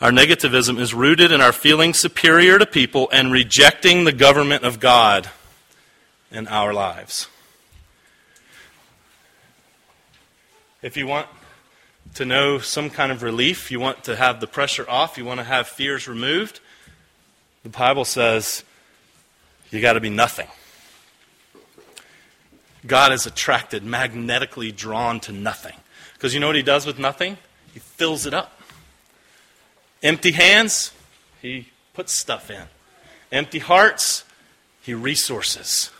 Our 0.00 0.10
negativism 0.10 0.80
is 0.80 0.94
rooted 0.94 1.30
in 1.30 1.42
our 1.42 1.52
feeling 1.52 1.92
superior 1.92 2.58
to 2.58 2.64
people 2.64 3.10
and 3.12 3.30
rejecting 3.30 4.04
the 4.04 4.12
government 4.12 4.64
of 4.64 4.80
God 4.80 5.28
in 6.32 6.48
our 6.48 6.72
lives. 6.72 7.28
If 10.80 10.96
you 10.96 11.06
want 11.06 11.26
to 12.14 12.24
know 12.24 12.60
some 12.60 12.88
kind 12.88 13.12
of 13.12 13.22
relief, 13.22 13.70
you 13.70 13.78
want 13.78 14.04
to 14.04 14.16
have 14.16 14.40
the 14.40 14.46
pressure 14.46 14.88
off, 14.88 15.18
you 15.18 15.26
want 15.26 15.40
to 15.40 15.44
have 15.44 15.68
fears 15.68 16.08
removed, 16.08 16.60
the 17.62 17.68
Bible 17.68 18.04
says 18.04 18.64
you 19.70 19.80
got 19.80 19.94
to 19.94 20.00
be 20.00 20.10
nothing. 20.10 20.48
God 22.86 23.12
is 23.12 23.26
attracted, 23.26 23.84
magnetically 23.84 24.72
drawn 24.72 25.20
to 25.20 25.32
nothing. 25.32 25.74
Because 26.14 26.34
you 26.34 26.40
know 26.40 26.46
what 26.46 26.56
he 26.56 26.62
does 26.62 26.86
with 26.86 26.98
nothing? 26.98 27.36
He 27.74 27.80
fills 27.80 28.26
it 28.26 28.34
up. 28.34 28.60
Empty 30.02 30.32
hands, 30.32 30.92
he 31.42 31.68
puts 31.92 32.18
stuff 32.18 32.50
in. 32.50 32.62
Empty 33.30 33.58
hearts, 33.58 34.24
he 34.82 34.94
resources. 34.94 35.90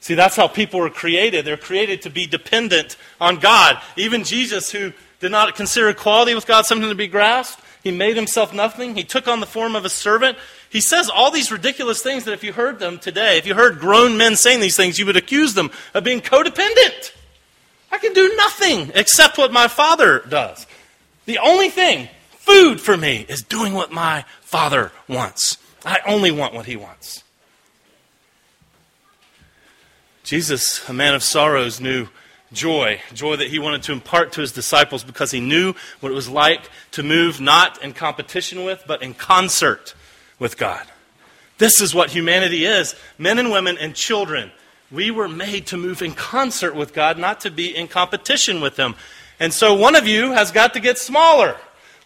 See, 0.00 0.14
that's 0.14 0.34
how 0.34 0.48
people 0.48 0.80
were 0.80 0.90
created. 0.90 1.44
They're 1.44 1.56
created 1.56 2.02
to 2.02 2.10
be 2.10 2.26
dependent 2.26 2.96
on 3.20 3.36
God. 3.36 3.80
Even 3.96 4.24
Jesus, 4.24 4.72
who 4.72 4.92
did 5.20 5.30
not 5.30 5.54
consider 5.54 5.90
equality 5.90 6.34
with 6.34 6.46
God 6.46 6.66
something 6.66 6.88
to 6.88 6.94
be 6.94 7.06
grasped, 7.06 7.60
he 7.84 7.90
made 7.92 8.16
himself 8.16 8.52
nothing. 8.52 8.96
He 8.96 9.04
took 9.04 9.28
on 9.28 9.40
the 9.40 9.46
form 9.46 9.76
of 9.76 9.84
a 9.84 9.88
servant. 9.88 10.38
He 10.72 10.80
says 10.80 11.10
all 11.10 11.30
these 11.30 11.52
ridiculous 11.52 12.00
things 12.00 12.24
that 12.24 12.32
if 12.32 12.42
you 12.42 12.54
heard 12.54 12.78
them 12.78 12.98
today, 12.98 13.36
if 13.36 13.46
you 13.46 13.54
heard 13.54 13.78
grown 13.78 14.16
men 14.16 14.36
saying 14.36 14.60
these 14.60 14.74
things, 14.74 14.98
you 14.98 15.04
would 15.04 15.18
accuse 15.18 15.52
them 15.52 15.70
of 15.92 16.02
being 16.02 16.22
codependent. 16.22 17.12
I 17.90 17.98
can 17.98 18.14
do 18.14 18.34
nothing 18.36 18.90
except 18.94 19.36
what 19.36 19.52
my 19.52 19.68
father 19.68 20.20
does. 20.26 20.66
The 21.26 21.36
only 21.36 21.68
thing, 21.68 22.08
food 22.30 22.80
for 22.80 22.96
me, 22.96 23.26
is 23.28 23.42
doing 23.42 23.74
what 23.74 23.92
my 23.92 24.24
father 24.40 24.92
wants. 25.08 25.58
I 25.84 25.98
only 26.06 26.30
want 26.30 26.54
what 26.54 26.64
he 26.64 26.76
wants. 26.76 27.22
Jesus, 30.24 30.88
a 30.88 30.94
man 30.94 31.14
of 31.14 31.22
sorrows, 31.22 31.82
knew 31.82 32.08
joy, 32.50 33.02
joy 33.12 33.36
that 33.36 33.48
he 33.48 33.58
wanted 33.58 33.82
to 33.82 33.92
impart 33.92 34.32
to 34.32 34.40
his 34.40 34.52
disciples 34.52 35.04
because 35.04 35.32
he 35.32 35.40
knew 35.40 35.74
what 36.00 36.10
it 36.10 36.14
was 36.14 36.30
like 36.30 36.70
to 36.92 37.02
move 37.02 37.42
not 37.42 37.82
in 37.84 37.92
competition 37.92 38.64
with, 38.64 38.84
but 38.86 39.02
in 39.02 39.12
concert 39.12 39.94
with 40.42 40.58
God. 40.58 40.84
This 41.58 41.80
is 41.80 41.94
what 41.94 42.10
humanity 42.10 42.66
is 42.66 42.96
men 43.16 43.38
and 43.38 43.52
women 43.52 43.78
and 43.78 43.94
children. 43.94 44.50
We 44.90 45.12
were 45.12 45.28
made 45.28 45.68
to 45.68 45.76
move 45.76 46.02
in 46.02 46.12
concert 46.12 46.74
with 46.74 46.92
God, 46.92 47.16
not 47.16 47.40
to 47.42 47.50
be 47.50 47.74
in 47.74 47.86
competition 47.86 48.60
with 48.60 48.76
Him. 48.76 48.96
And 49.38 49.54
so 49.54 49.72
one 49.72 49.94
of 49.94 50.06
you 50.06 50.32
has 50.32 50.50
got 50.50 50.74
to 50.74 50.80
get 50.80 50.98
smaller. 50.98 51.56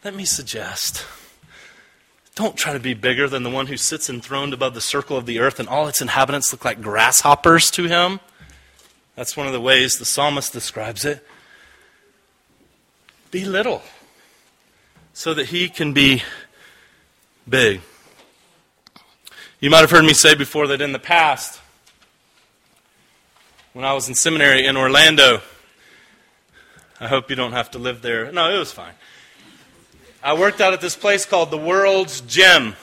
Let 0.05 0.15
me 0.15 0.27
suggest 0.27 1.05
don't 2.37 2.55
try 2.55 2.75
to 2.75 2.79
be 2.79 2.93
bigger 2.93 3.27
than 3.31 3.45
the 3.45 3.51
one 3.51 3.67
who 3.67 3.79
sits 3.79 4.11
enthroned 4.11 4.53
above 4.53 4.75
the 4.75 4.81
circle 4.83 5.17
of 5.17 5.25
the 5.25 5.41
earth 5.41 5.59
and 5.59 5.67
all 5.71 5.89
its 5.89 6.03
inhabitants 6.03 6.53
look 6.53 6.67
like 6.67 6.83
grasshoppers 6.83 7.71
to 7.71 7.85
him. 7.85 8.21
That's 9.15 9.39
one 9.39 9.47
of 9.47 9.55
the 9.55 9.61
ways 9.61 9.97
the 9.97 10.05
psalmist 10.05 10.53
describes 10.53 11.07
it. 11.07 11.27
Be 13.31 13.47
little 13.47 13.83
so 15.15 15.33
that 15.33 15.47
he 15.47 15.71
can 15.71 15.95
be 15.95 16.23
big. 17.49 17.81
You 19.67 19.71
might 19.71 19.81
have 19.81 19.91
heard 19.91 20.05
me 20.05 20.15
say 20.15 20.37
before 20.37 20.69
that 20.69 20.81
in 20.81 20.93
the 20.93 21.01
past, 21.01 21.61
when 23.73 23.85
I 23.85 23.95
was 23.95 24.09
in 24.09 24.15
seminary 24.15 24.65
in 24.65 24.77
Orlando, 24.77 25.41
I 27.01 27.09
hope 27.09 27.31
you 27.31 27.35
don't 27.35 27.51
have 27.51 27.73
to 27.73 27.79
live 27.81 28.01
there. 28.01 28.31
No, 28.31 28.55
it 28.55 28.61
was 28.61 28.71
fine. 28.71 28.93
I 30.23 30.35
worked 30.35 30.61
out 30.61 30.73
at 30.73 30.81
this 30.81 30.95
place 30.95 31.27
called 31.27 31.51
the 31.51 31.59
World's 31.59 32.21
Gym. 32.21 32.77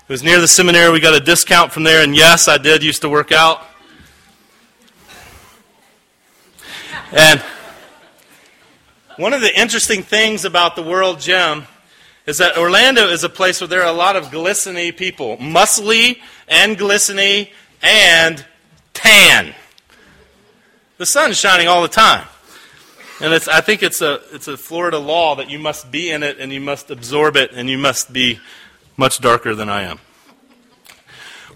It 0.00 0.08
was 0.08 0.24
near 0.24 0.40
the 0.40 0.48
seminary. 0.48 0.90
We 0.90 0.98
got 0.98 1.14
a 1.14 1.20
discount 1.20 1.70
from 1.70 1.84
there, 1.84 2.02
and 2.02 2.16
yes, 2.16 2.48
I 2.48 2.58
did 2.58 2.82
used 2.82 3.02
to 3.02 3.08
work 3.08 3.30
out. 3.30 3.64
And 7.12 7.40
one 9.16 9.32
of 9.32 9.42
the 9.42 9.56
interesting 9.56 10.02
things 10.02 10.44
about 10.44 10.74
the 10.74 10.82
World 10.82 11.20
Gym 11.20 11.68
is 12.26 12.38
that 12.38 12.56
Orlando 12.56 13.08
is 13.08 13.22
a 13.22 13.28
place 13.28 13.60
where 13.60 13.68
there 13.68 13.82
are 13.82 13.92
a 13.92 13.96
lot 13.96 14.16
of 14.16 14.30
glistening 14.30 14.92
people, 14.92 15.36
muscly 15.36 16.18
and 16.48 16.78
glistening 16.78 17.48
and 17.82 18.44
tan. 18.94 19.54
The 20.96 21.06
sun's 21.06 21.38
shining 21.38 21.68
all 21.68 21.82
the 21.82 21.88
time. 21.88 22.26
And 23.20 23.32
it's, 23.32 23.46
I 23.46 23.60
think 23.60 23.82
it's 23.82 24.00
a, 24.00 24.20
it's 24.32 24.48
a 24.48 24.56
Florida 24.56 24.98
law 24.98 25.36
that 25.36 25.50
you 25.50 25.58
must 25.58 25.90
be 25.90 26.10
in 26.10 26.22
it 26.22 26.38
and 26.38 26.52
you 26.52 26.60
must 26.60 26.90
absorb 26.90 27.36
it 27.36 27.52
and 27.52 27.68
you 27.68 27.78
must 27.78 28.12
be 28.12 28.40
much 28.96 29.18
darker 29.20 29.54
than 29.54 29.68
I 29.68 29.82
am. 29.82 29.98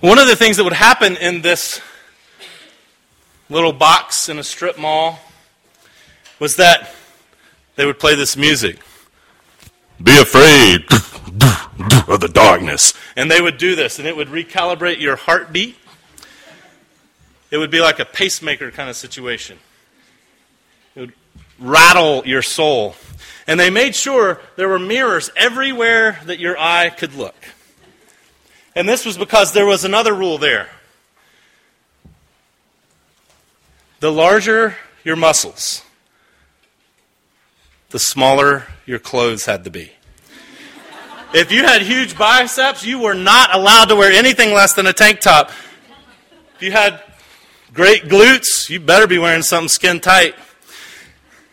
One 0.01 0.19
of 0.19 0.29
the 0.29 0.37
things 0.37 0.59
that 0.59 0.65
would 0.65 0.73
happen 0.73 1.17
in 1.17 1.43
this 1.43 1.81
little 3.49 3.73
box 3.73 4.29
in 4.29 4.39
a 4.39 4.45
strip 4.45 4.79
mall 4.79 5.19
was 6.39 6.57
that 6.57 6.95
they 7.77 7.87
would 7.87 7.99
play 7.99 8.15
this 8.15 8.37
music. 8.37 8.79
Be 10.03 10.17
afraid 10.19 10.85
of 12.09 12.21
the 12.21 12.31
darkness. 12.33 12.95
And 13.17 13.31
they 13.31 13.41
would 13.41 13.59
do 13.59 13.75
this, 13.75 13.99
and 13.99 14.07
it 14.07 14.17
would 14.17 14.29
recalibrate 14.29 15.01
your 15.01 15.17
heartbeat. 15.17 15.77
It 17.51 17.59
would 17.59 17.71
be 17.71 17.81
like 17.81 17.99
a 17.99 18.05
pacemaker 18.05 18.71
kind 18.71 18.91
of 18.91 18.97
situation. 18.97 19.59
It 20.95 21.01
would 21.01 21.13
rattle 21.59 22.23
your 22.27 22.43
soul. 22.43 22.95
And 23.47 23.59
they 23.59 23.71
made 23.71 23.95
sure 23.95 24.41
there 24.57 24.69
were 24.69 24.79
mirrors 24.79 25.31
everywhere 25.35 26.21
that 26.27 26.39
your 26.39 26.59
eye 26.59 26.91
could 26.91 27.15
look. 27.15 27.35
And 28.75 28.89
this 28.89 29.05
was 29.05 29.19
because 29.19 29.53
there 29.53 29.67
was 29.67 29.85
another 29.85 30.15
rule 30.15 30.39
there. 30.39 30.69
The 34.01 34.13
larger 34.13 34.77
your 35.03 35.17
muscles, 35.17 35.83
the 37.91 37.99
smaller 37.99 38.67
your 38.87 38.99
clothes 38.99 39.47
had 39.47 39.65
to 39.65 39.71
be. 39.71 39.93
If 41.35 41.53
you 41.53 41.63
had 41.63 41.83
huge 41.83 42.17
biceps, 42.17 42.85
you 42.85 42.99
were 42.99 43.15
not 43.15 43.55
allowed 43.55 43.87
to 43.87 43.97
wear 43.97 44.13
anything 44.13 44.53
less 44.53 44.75
than 44.75 44.87
a 44.87 44.93
tank 44.93 45.21
top. 45.21 45.51
If 46.57 46.63
you 46.63 46.73
had 46.73 47.03
great 47.73 48.05
glutes, 48.05 48.69
you 48.71 48.81
better 48.81 49.07
be 49.07 49.19
wearing 49.19 49.43
something 49.43 49.69
skin 49.69 50.01
tight. 50.01 50.35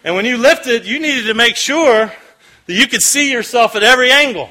And 0.03 0.15
when 0.15 0.25
you 0.25 0.37
lifted, 0.37 0.85
you 0.85 0.99
needed 0.99 1.27
to 1.27 1.33
make 1.33 1.55
sure 1.55 2.11
that 2.65 2.73
you 2.73 2.87
could 2.87 3.01
see 3.01 3.31
yourself 3.31 3.75
at 3.75 3.83
every 3.83 4.11
angle. 4.11 4.49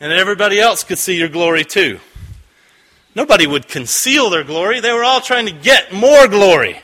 And 0.00 0.12
everybody 0.12 0.60
else 0.60 0.82
could 0.82 0.98
see 0.98 1.16
your 1.16 1.28
glory 1.28 1.64
too. 1.64 2.00
Nobody 3.14 3.46
would 3.46 3.68
conceal 3.68 4.30
their 4.30 4.44
glory. 4.44 4.80
They 4.80 4.92
were 4.92 5.04
all 5.04 5.20
trying 5.20 5.46
to 5.46 5.52
get 5.52 5.92
more 5.92 6.26
glory, 6.28 6.80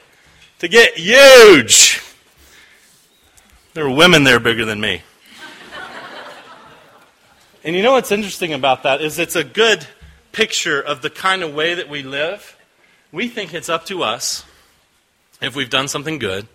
to 0.59 0.69
get 0.69 0.99
huge. 0.99 1.88
There 3.75 3.85
were 3.85 3.95
women 3.95 4.25
there 4.25 4.41
bigger 4.41 4.65
than 4.65 4.81
me. 4.81 5.03
and 7.63 7.77
you 7.77 7.83
know 7.83 7.93
what's 7.93 8.11
interesting 8.11 8.55
about 8.55 8.83
that 8.85 9.03
is 9.03 9.19
it's 9.19 9.37
a 9.37 9.45
good 9.45 9.87
picture 10.33 10.81
of 10.81 11.03
the 11.03 11.11
kind 11.11 11.43
of 11.43 11.55
way 11.55 11.75
that 11.75 11.89
we 11.89 12.03
live. 12.03 12.57
We 13.13 13.29
think 13.29 13.53
it's 13.53 13.69
up 13.69 13.85
to 13.87 14.03
us 14.03 14.45
if 15.43 15.55
we've 15.55 15.69
done 15.69 15.87
something 15.87 16.19
good, 16.19 16.49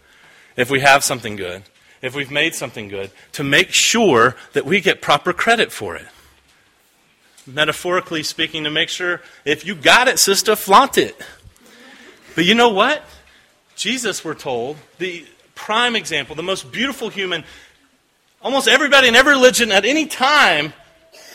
if 0.58 0.72
we 0.72 0.80
have 0.80 1.04
something 1.04 1.36
good, 1.36 1.64
if 2.02 2.16
we've 2.16 2.32
made 2.32 2.56
something 2.56 2.88
good, 2.88 3.12
to 3.34 3.44
make 3.44 3.72
sure 3.72 4.36
that 4.54 4.66
we 4.66 4.82
get 4.82 5.02
proper 5.02 5.34
credit 5.34 5.72
for 5.72 5.96
it. 5.96 6.08
Metaphorically 7.46 8.24
speaking, 8.24 8.64
to 8.64 8.72
make 8.72 8.90
sure 8.90 9.22
if 9.46 9.66
you 9.66 9.76
got 9.76 10.08
it, 10.08 10.18
sister, 10.18 10.56
flaunt 10.56 10.98
it. 10.98 11.16
But 12.36 12.46
you 12.46 12.56
know 12.56 12.70
what? 12.70 13.04
Jesus, 13.76 14.26
we're 14.26 14.34
told, 14.34 14.78
the, 14.98 15.26
prime 15.56 15.96
example, 15.96 16.36
the 16.36 16.44
most 16.44 16.72
beautiful 16.72 17.10
human, 17.10 17.44
Almost 18.44 18.68
everybody 18.68 19.08
in 19.08 19.16
every 19.16 19.34
religion 19.34 19.72
at 19.72 19.86
any 19.86 20.06
time 20.06 20.74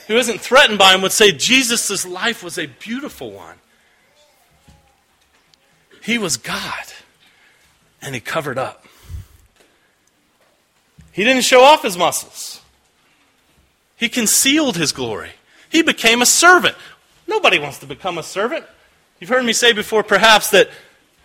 who 0.09 0.17
isn't 0.17 0.41
threatened 0.41 0.79
by 0.79 0.95
him 0.95 1.01
would 1.01 1.13
say 1.13 1.33
Jesus' 1.33 2.07
life 2.07 2.45
was 2.45 2.59
a 2.59 2.67
beautiful 2.67 3.33
one. 3.33 3.57
He 6.03 6.19
was 6.19 6.37
God, 6.37 6.85
and 8.03 8.15
he 8.15 8.21
covered 8.21 8.59
up. 8.59 8.85
He 11.13 11.25
didn't 11.25 11.45
show 11.45 11.63
off 11.63 11.83
his 11.83 11.97
muscles, 11.97 12.61
he 13.97 14.09
concealed 14.09 14.77
his 14.77 14.93
glory. 14.93 15.31
He 15.71 15.83
became 15.83 16.23
a 16.23 16.27
servant. 16.27 16.77
Nobody 17.27 17.59
wants 17.59 17.79
to 17.81 17.87
become 17.87 18.17
a 18.17 18.23
servant. 18.23 18.65
You've 19.21 19.29
heard 19.29 19.45
me 19.45 19.53
say 19.53 19.75
before, 19.75 20.03
perhaps, 20.03 20.49
that 20.51 20.71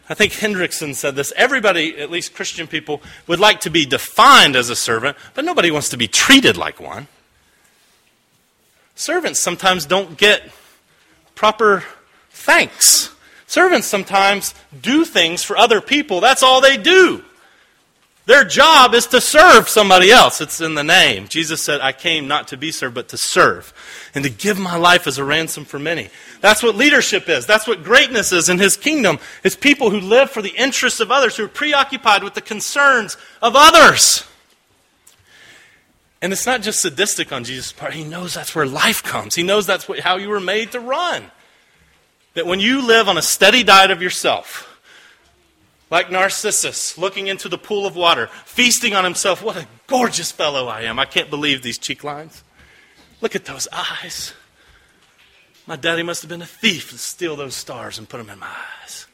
I 0.10 0.16
think 0.16 0.34
Hendrickson 0.34 0.96
said 0.96 1.16
this. 1.16 1.32
Everybody, 1.36 1.98
at 1.98 2.12
least 2.12 2.34
Christian 2.34 2.68
people, 2.68 3.02
would 3.28 3.40
like 3.40 3.62
to 3.62 3.70
be 3.70 3.86
defined 3.86 4.56
as 4.56 4.70
a 4.70 4.76
servant, 4.76 5.18
but 5.34 5.46
nobody 5.46 5.72
wants 5.72 5.90
to 5.90 5.98
be 5.98 6.08
treated 6.08 6.58
like 6.58 6.80
one. 6.80 7.08
Servants 8.96 9.40
sometimes 9.40 9.86
don't 9.86 10.18
get 10.18 10.44
proper 11.36 11.84
thanks. 12.32 13.12
Servants 13.48 13.88
sometimes 13.88 14.54
do 14.82 15.06
things 15.06 15.44
for 15.44 15.58
other 15.58 15.80
people. 15.80 16.20
That's 16.20 16.44
all 16.44 16.60
they 16.60 16.78
do. 16.78 17.24
Their 18.26 18.46
job 18.46 18.94
is 18.94 19.08
to 19.08 19.20
serve 19.20 19.68
somebody 19.68 20.10
else. 20.10 20.40
It's 20.40 20.62
in 20.62 20.76
the 20.76 20.84
name. 20.84 21.28
Jesus 21.28 21.62
said, 21.62 21.82
I 21.82 21.92
came 21.92 22.26
not 22.26 22.48
to 22.50 22.58
be 22.58 22.72
served, 22.72 22.96
but 22.96 23.10
to 23.10 23.18
serve, 23.18 23.74
and 24.16 24.24
to 24.24 24.30
give 24.30 24.58
my 24.58 24.78
life 24.78 25.08
as 25.08 25.18
a 25.18 25.26
ransom 25.26 25.66
for 25.66 25.78
many. 25.78 26.10
That's 26.40 26.64
what 26.64 26.78
leadership 26.78 27.28
is. 27.28 27.46
That's 27.46 27.68
what 27.68 27.84
greatness 27.84 28.32
is 28.32 28.48
in 28.48 28.60
his 28.60 28.78
kingdom. 28.78 29.20
It's 29.44 29.58
people 29.58 29.90
who 29.90 30.00
live 30.00 30.30
for 30.30 30.42
the 30.42 30.56
interests 30.58 31.02
of 31.02 31.12
others, 31.12 31.36
who 31.36 31.44
are 31.44 31.50
preoccupied 31.50 32.24
with 32.24 32.34
the 32.34 32.42
concerns 32.42 33.18
of 33.42 33.54
others. 33.58 34.24
And 36.22 36.32
it's 36.32 36.46
not 36.46 36.62
just 36.62 36.82
sadistic 36.82 37.34
on 37.34 37.44
Jesus' 37.44 37.74
part. 37.74 37.94
He 37.94 38.06
knows 38.06 38.34
that's 38.34 38.56
where 38.56 38.66
life 38.66 39.04
comes. 39.04 39.36
He 39.36 39.44
knows 39.44 39.68
that's 39.68 39.90
what, 39.90 40.00
how 40.00 40.16
you 40.16 40.30
were 40.30 40.40
made 40.40 40.72
to 40.72 40.80
run. 40.80 41.26
That 42.36 42.46
when 42.46 42.62
you 42.62 42.88
live 42.88 43.10
on 43.10 43.18
a 43.18 43.22
steady 43.22 43.64
diet 43.64 43.92
of 43.92 44.02
yourself, 44.02 44.73
like 45.94 46.10
Narcissus, 46.10 46.98
looking 46.98 47.28
into 47.28 47.48
the 47.48 47.58
pool 47.60 47.86
of 47.86 47.96
water, 47.96 48.26
feasting 48.46 48.96
on 48.96 49.04
himself. 49.04 49.44
What 49.44 49.58
a 49.58 49.68
gorgeous 49.86 50.32
fellow 50.32 50.66
I 50.66 50.82
am. 50.82 50.98
I 50.98 51.06
can't 51.06 51.30
believe 51.30 51.62
these 51.62 51.78
cheek 51.78 52.04
lines. 52.04 52.44
Look 53.22 53.36
at 53.36 53.46
those 53.46 53.68
eyes. 53.72 54.34
My 55.68 55.76
daddy 55.76 56.02
must 56.02 56.24
have 56.24 56.30
been 56.30 56.42
a 56.42 56.48
thief 56.48 56.90
to 56.90 56.98
steal 56.98 57.36
those 57.36 57.54
stars 57.54 58.00
and 58.00 58.10
put 58.10 58.18
them 58.18 58.32
in 58.32 58.40
my 58.40 58.50
eyes. 58.82 59.06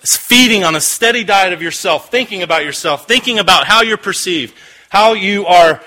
It's 0.00 0.16
feeding 0.16 0.64
on 0.64 0.74
a 0.74 0.80
steady 0.80 1.22
diet 1.22 1.52
of 1.52 1.60
yourself, 1.60 2.10
thinking 2.10 2.40
about 2.40 2.64
yourself, 2.64 3.06
thinking 3.06 3.38
about 3.38 3.66
how 3.66 3.82
you're 3.82 3.98
perceived, 3.98 4.54
how 4.88 5.12
you 5.12 5.44
are 5.44 5.82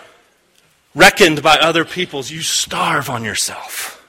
reckoned 0.93 1.41
by 1.41 1.57
other 1.57 1.85
peoples. 1.85 2.29
You 2.29 2.41
starve 2.41 3.09
on 3.09 3.23
yourself. 3.23 4.00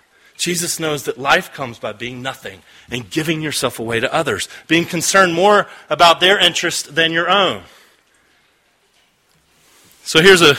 Jesus 0.43 0.81
knows 0.81 1.05
that 1.05 1.19
life 1.19 1.53
comes 1.53 1.79
by 1.79 1.93
being 1.93 2.21
nothing 2.21 2.63
and 2.91 3.09
giving 3.09 3.43
yourself 3.43 3.79
away 3.79 4.01
to 4.01 4.13
others, 4.13 4.49
being 4.67 4.85
concerned 4.85 5.35
more 5.35 5.69
about 5.89 6.19
their 6.19 6.37
interest 6.37 6.97
than 6.97 7.13
your 7.13 7.31
own. 7.31 7.63
So 10.03 10.21
here's 10.21 10.43
a 10.43 10.57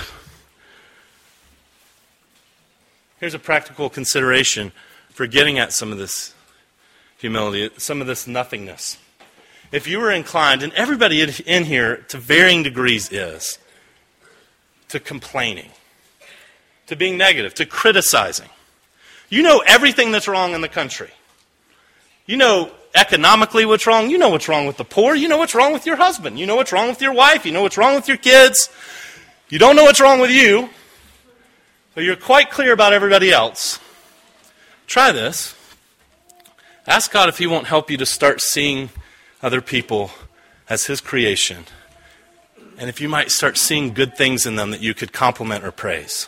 here's 3.20 3.34
a 3.34 3.40
practical 3.40 3.90
consideration 3.90 4.72
for 5.10 5.28
getting 5.28 5.60
at 5.60 5.74
some 5.74 5.92
of 5.92 5.98
this 5.98 6.34
humility, 7.18 7.70
some 7.78 8.00
of 8.00 8.08
this 8.08 8.26
nothingness. 8.26 8.98
If 9.74 9.86
you 9.86 10.00
were 10.00 10.12
inclined, 10.12 10.64
and 10.64 10.72
everybody 10.74 11.22
in 11.46 11.66
here 11.66 11.98
to 12.08 12.18
varying 12.18 12.64
degrees 12.64 13.12
is, 13.12 13.58
to 14.88 15.00
complaining, 15.02 15.72
to 16.88 16.96
being 16.96 17.18
negative, 17.18 17.54
to 17.56 17.66
criticizing 17.66 18.50
you 19.34 19.42
know 19.42 19.64
everything 19.66 20.12
that's 20.12 20.28
wrong 20.28 20.54
in 20.54 20.62
the 20.62 20.70
country. 20.70 21.10
You 22.28 22.38
know 22.38 22.72
economically 22.94 23.66
what's 23.66 23.88
wrong. 23.88 24.12
You 24.12 24.20
know 24.20 24.30
what's 24.30 24.48
wrong 24.48 24.68
with 24.68 24.78
the 24.78 24.86
poor. 24.86 25.16
You 25.16 25.28
know 25.28 25.38
what's 25.38 25.56
wrong 25.56 25.74
with 25.74 25.88
your 25.88 25.96
husband. 25.96 26.38
You 26.38 26.46
know 26.46 26.56
what's 26.56 26.72
wrong 26.72 26.88
with 26.88 27.02
your 27.02 27.14
wife. 27.14 27.44
You 27.44 27.52
know 27.52 27.64
what's 27.64 27.76
wrong 27.76 27.96
with 27.96 28.08
your 28.08 28.18
kids. 28.18 28.70
You 29.50 29.58
don't 29.58 29.76
know 29.76 29.86
what's 29.86 30.00
wrong 30.00 30.20
with 30.20 30.30
you, 30.30 30.70
but 31.96 32.04
you're 32.04 32.16
quite 32.16 32.52
clear 32.52 32.74
about 32.74 32.94
everybody 32.94 33.32
else. 33.32 33.80
Try 34.86 35.12
this. 35.12 35.56
Ask 36.86 37.12
God 37.12 37.28
if 37.28 37.40
He 37.40 37.48
won't 37.48 37.66
help 37.66 37.90
you 37.90 37.98
to 37.98 38.06
start 38.06 38.40
seeing 38.40 38.92
other 39.42 39.62
people 39.62 40.12
as 40.70 40.86
His 40.86 41.02
creation. 41.02 41.66
And 42.78 42.88
if 42.88 43.02
you 43.02 43.10
might 43.10 43.32
start 43.32 43.58
seeing 43.58 43.94
good 43.96 44.16
things 44.16 44.46
in 44.46 44.58
them 44.58 44.70
that 44.70 44.82
you 44.82 44.94
could 44.94 45.12
compliment 45.12 45.64
or 45.64 45.72
praise. 45.72 46.28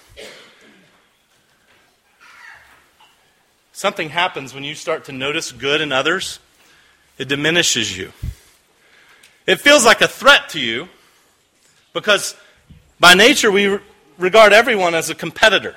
Something 3.75 4.07
happens 4.07 4.53
when 4.53 4.63
you 4.63 4.73
start 4.73 5.03
to 5.03 5.11
notice 5.11 5.51
good 5.51 5.81
in 5.81 5.91
others, 5.91 6.39
it 7.17 7.27
diminishes 7.27 7.97
you. 7.97 8.13
It 9.45 9.59
feels 9.59 9.83
like 9.83 9.99
a 9.99 10.07
threat 10.07 10.47
to 10.51 10.61
you 10.61 10.88
because 11.91 12.38
by 13.01 13.15
nature 13.15 13.51
we 13.51 13.77
regard 14.17 14.53
everyone 14.53 14.95
as 14.95 15.09
a 15.09 15.13
competitor. 15.13 15.75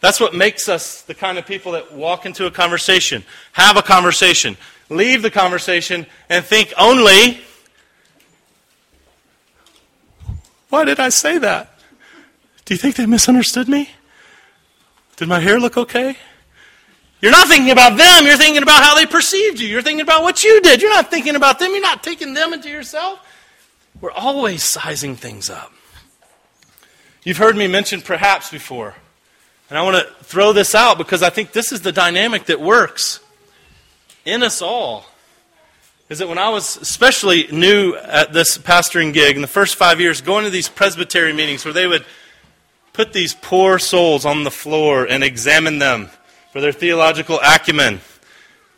That's 0.00 0.18
what 0.18 0.34
makes 0.34 0.66
us 0.66 1.02
the 1.02 1.12
kind 1.12 1.36
of 1.36 1.44
people 1.44 1.72
that 1.72 1.92
walk 1.92 2.24
into 2.24 2.46
a 2.46 2.50
conversation, 2.50 3.22
have 3.52 3.76
a 3.76 3.82
conversation, 3.82 4.56
leave 4.88 5.20
the 5.20 5.30
conversation, 5.30 6.06
and 6.30 6.42
think 6.42 6.72
only, 6.78 7.42
why 10.70 10.86
did 10.86 10.98
I 10.98 11.10
say 11.10 11.36
that? 11.36 11.78
Do 12.64 12.72
you 12.72 12.78
think 12.78 12.96
they 12.96 13.04
misunderstood 13.04 13.68
me? 13.68 13.90
Did 15.16 15.28
my 15.28 15.40
hair 15.40 15.60
look 15.60 15.76
okay? 15.76 16.16
You're 17.20 17.32
not 17.32 17.46
thinking 17.46 17.70
about 17.70 17.96
them. 17.96 18.26
You're 18.26 18.36
thinking 18.36 18.62
about 18.62 18.82
how 18.82 18.96
they 18.96 19.06
perceived 19.06 19.60
you. 19.60 19.68
You're 19.68 19.82
thinking 19.82 20.00
about 20.00 20.22
what 20.22 20.42
you 20.42 20.60
did. 20.60 20.82
You're 20.82 20.90
not 20.90 21.10
thinking 21.10 21.36
about 21.36 21.60
them. 21.60 21.70
You're 21.70 21.80
not 21.80 22.02
taking 22.02 22.34
them 22.34 22.52
into 22.52 22.68
yourself. 22.68 23.20
We're 24.00 24.10
always 24.10 24.64
sizing 24.64 25.14
things 25.14 25.48
up. 25.48 25.72
You've 27.22 27.36
heard 27.36 27.56
me 27.56 27.68
mention 27.68 28.00
perhaps 28.00 28.50
before. 28.50 28.96
And 29.70 29.78
I 29.78 29.82
want 29.82 29.96
to 29.96 30.24
throw 30.24 30.52
this 30.52 30.74
out 30.74 30.98
because 30.98 31.22
I 31.22 31.30
think 31.30 31.52
this 31.52 31.70
is 31.70 31.82
the 31.82 31.92
dynamic 31.92 32.46
that 32.46 32.60
works 32.60 33.20
in 34.24 34.42
us 34.42 34.60
all. 34.60 35.06
Is 36.08 36.18
that 36.18 36.28
when 36.28 36.38
I 36.38 36.48
was 36.48 36.76
especially 36.76 37.46
new 37.52 37.94
at 37.94 38.32
this 38.32 38.58
pastoring 38.58 39.12
gig 39.12 39.36
in 39.36 39.42
the 39.42 39.48
first 39.48 39.76
five 39.76 40.00
years, 40.00 40.20
going 40.20 40.44
to 40.44 40.50
these 40.50 40.68
presbytery 40.68 41.32
meetings 41.32 41.64
where 41.64 41.72
they 41.72 41.86
would 41.86 42.04
put 42.92 43.12
these 43.12 43.34
poor 43.34 43.78
souls 43.78 44.24
on 44.24 44.44
the 44.44 44.50
floor 44.50 45.04
and 45.04 45.24
examine 45.24 45.78
them 45.78 46.10
for 46.52 46.60
their 46.60 46.72
theological 46.72 47.40
acumen, 47.42 48.00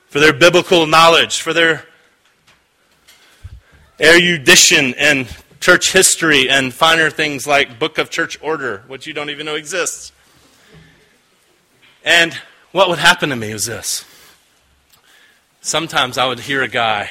for 0.08 0.20
their 0.20 0.32
biblical 0.32 0.86
knowledge, 0.86 1.40
for 1.40 1.52
their 1.52 1.84
erudition 4.00 4.94
and 4.94 5.26
church 5.60 5.92
history 5.92 6.48
and 6.48 6.72
finer 6.72 7.10
things 7.10 7.46
like 7.46 7.78
Book 7.78 7.98
of 7.98 8.10
Church 8.10 8.38
Order, 8.42 8.84
which 8.86 9.06
you 9.06 9.12
don't 9.12 9.30
even 9.30 9.46
know 9.46 9.54
exists. 9.54 10.12
And 12.04 12.34
what 12.72 12.88
would 12.88 12.98
happen 12.98 13.30
to 13.30 13.36
me 13.36 13.52
was 13.52 13.66
this. 13.66 14.04
Sometimes 15.60 16.18
I 16.18 16.26
would 16.26 16.40
hear 16.40 16.62
a 16.62 16.68
guy, 16.68 17.10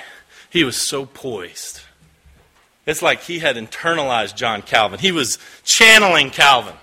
he 0.49 0.63
was 0.63 0.87
so 0.87 1.05
poised. 1.07 1.81
It's 2.85 3.01
like 3.01 3.21
he 3.21 3.39
had 3.39 3.55
internalized 3.55 4.35
John 4.35 4.61
Calvin. 4.61 4.99
He 4.99 5.11
was 5.11 5.39
channeling 5.63 6.29
Calvin. 6.29 6.75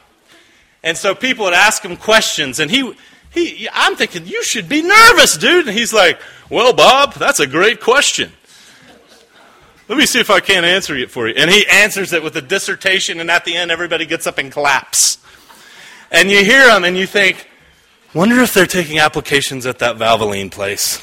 And 0.82 0.96
so 0.96 1.14
people 1.14 1.44
would 1.44 1.54
ask 1.54 1.84
him 1.84 1.96
questions, 1.96 2.58
and 2.58 2.70
he, 2.70 2.94
he, 3.30 3.68
I'm 3.72 3.96
thinking, 3.96 4.26
you 4.26 4.42
should 4.42 4.68
be 4.68 4.82
nervous, 4.82 5.36
dude. 5.36 5.68
And 5.68 5.76
he's 5.76 5.92
like, 5.92 6.20
well, 6.48 6.72
Bob, 6.72 7.14
that's 7.14 7.40
a 7.40 7.46
great 7.46 7.80
question. 7.80 8.32
Let 9.88 9.98
me 9.98 10.06
see 10.06 10.20
if 10.20 10.30
I 10.30 10.40
can't 10.40 10.64
answer 10.64 10.96
it 10.96 11.10
for 11.10 11.28
you. 11.28 11.34
And 11.36 11.50
he 11.50 11.66
answers 11.66 12.12
it 12.12 12.22
with 12.22 12.36
a 12.36 12.40
dissertation, 12.40 13.20
and 13.20 13.30
at 13.30 13.44
the 13.44 13.56
end, 13.56 13.70
everybody 13.70 14.06
gets 14.06 14.26
up 14.26 14.38
and 14.38 14.50
claps. 14.50 15.18
And 16.10 16.30
you 16.30 16.44
hear 16.44 16.70
him, 16.70 16.84
and 16.84 16.96
you 16.96 17.06
think, 17.06 17.48
wonder 18.14 18.40
if 18.40 18.54
they're 18.54 18.66
taking 18.66 18.98
applications 18.98 19.66
at 19.66 19.80
that 19.80 19.96
Valvoline 19.96 20.50
place. 20.50 20.98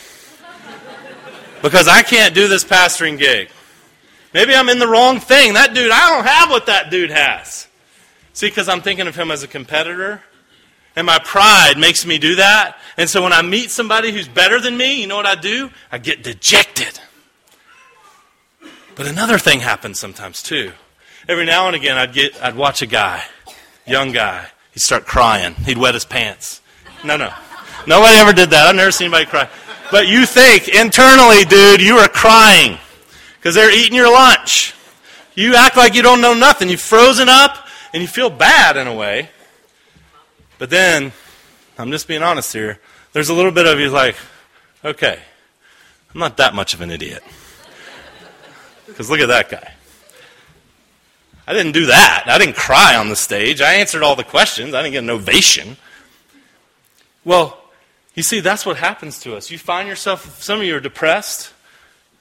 because 1.62 1.88
I 1.88 2.02
can't 2.02 2.34
do 2.34 2.48
this 2.48 2.64
pastoring 2.64 3.18
gig. 3.18 3.50
Maybe 4.34 4.56
I'm 4.56 4.70
in 4.70 4.80
the 4.80 4.88
wrong 4.88 5.20
thing. 5.20 5.54
That 5.54 5.74
dude, 5.74 5.92
I 5.92 6.10
don't 6.10 6.26
have 6.26 6.50
what 6.50 6.66
that 6.68 6.90
dude 6.90 7.12
has. 7.12 7.67
See, 8.38 8.50
because 8.50 8.70
I'm 8.70 8.82
thinking 8.82 9.08
of 9.08 9.16
him 9.16 9.32
as 9.32 9.42
a 9.42 9.48
competitor. 9.48 10.22
And 10.96 11.08
my 11.08 11.18
pride 11.18 11.80
makes 11.80 12.06
me 12.06 12.20
do 12.20 12.36
that. 12.36 12.78
And 12.96 13.10
so 13.10 13.24
when 13.24 13.34
I 13.34 13.42
meet 13.42 13.72
somebody 13.72 14.12
who's 14.12 14.28
better 14.28 14.60
than 14.62 14.78
me, 14.78 15.02
you 15.02 15.08
know 15.08 15.16
what 15.16 15.26
I 15.26 15.34
do? 15.34 15.72
I 15.92 15.98
get 15.98 16.22
dejected. 16.22 17.00
But 18.94 19.08
another 19.08 19.40
thing 19.40 19.62
happens 19.62 19.98
sometimes 19.98 20.44
too. 20.44 20.74
Every 21.28 21.48
now 21.48 21.66
and 21.66 21.76
again, 21.76 21.98
I'd 21.98 22.14
get, 22.14 22.40
I'd 22.40 22.56
watch 22.56 22.84
a 22.84 22.86
guy, 22.86 23.24
young 23.88 24.12
guy. 24.12 24.46
He'd 24.72 24.82
start 24.82 25.08
crying. 25.08 25.56
He'd 25.56 25.80
wet 25.80 25.96
his 25.96 26.06
pants. 26.06 26.62
No, 27.04 27.18
no, 27.18 27.34
nobody 27.88 28.18
ever 28.18 28.34
did 28.34 28.52
that. 28.52 28.68
I've 28.68 28.76
never 28.76 28.92
seen 28.92 29.06
anybody 29.06 29.26
cry. 29.26 29.50
But 29.90 30.08
you 30.08 30.28
think 30.28 30.68
internally, 30.68 31.44
dude, 31.46 31.82
you 31.82 31.96
are 31.98 32.08
crying 32.08 32.78
because 33.40 33.56
they're 33.56 33.76
eating 33.76 33.96
your 33.96 34.14
lunch. 34.14 34.76
You 35.34 35.56
act 35.56 35.76
like 35.76 35.96
you 35.96 36.04
don't 36.04 36.22
know 36.22 36.36
nothing. 36.36 36.70
You've 36.70 36.82
frozen 36.82 37.30
up 37.30 37.64
and 37.94 38.02
you 38.02 38.08
feel 38.08 38.30
bad 38.30 38.78
in 38.78 38.88
a 38.88 38.94
way. 38.94 39.30
But 40.58 40.70
then, 40.70 41.12
I'm 41.78 41.92
just 41.92 42.08
being 42.08 42.24
honest 42.24 42.54
here, 42.54 42.80
there's 43.14 43.30
a 43.30 43.34
little 43.34 43.52
bit 43.52 43.66
of 43.66 43.80
you 43.80 43.90
like, 43.90 44.16
okay, 44.84 45.20
I'm 46.14 46.20
not 46.20 46.38
that 46.38 46.56
much 46.56 46.74
of 46.74 46.82
an 46.82 46.92
idiot. 46.92 47.24
Because 48.88 49.10
look 49.10 49.20
at 49.20 49.28
that 49.28 49.50
guy. 49.50 49.74
I 51.46 51.54
didn't 51.54 51.72
do 51.72 51.86
that. 51.86 52.24
I 52.28 52.38
didn't 52.38 52.56
cry 52.56 52.96
on 52.96 53.10
the 53.10 53.16
stage. 53.16 53.62
I 53.62 53.76
answered 53.76 54.04
all 54.04 54.16
the 54.16 54.24
questions. 54.24 54.74
I 54.74 54.82
didn't 54.82 54.94
get 54.94 55.04
an 55.04 55.10
ovation. 55.10 55.78
Well, 57.24 57.62
you 58.16 58.24
see, 58.24 58.40
that's 58.40 58.66
what 58.66 58.78
happens 58.78 59.20
to 59.22 59.36
us. 59.36 59.52
You 59.52 59.58
find 59.58 59.88
yourself, 59.88 60.42
some 60.42 60.60
of 60.60 60.66
you 60.66 60.76
are 60.76 60.82
depressed. 60.82 61.54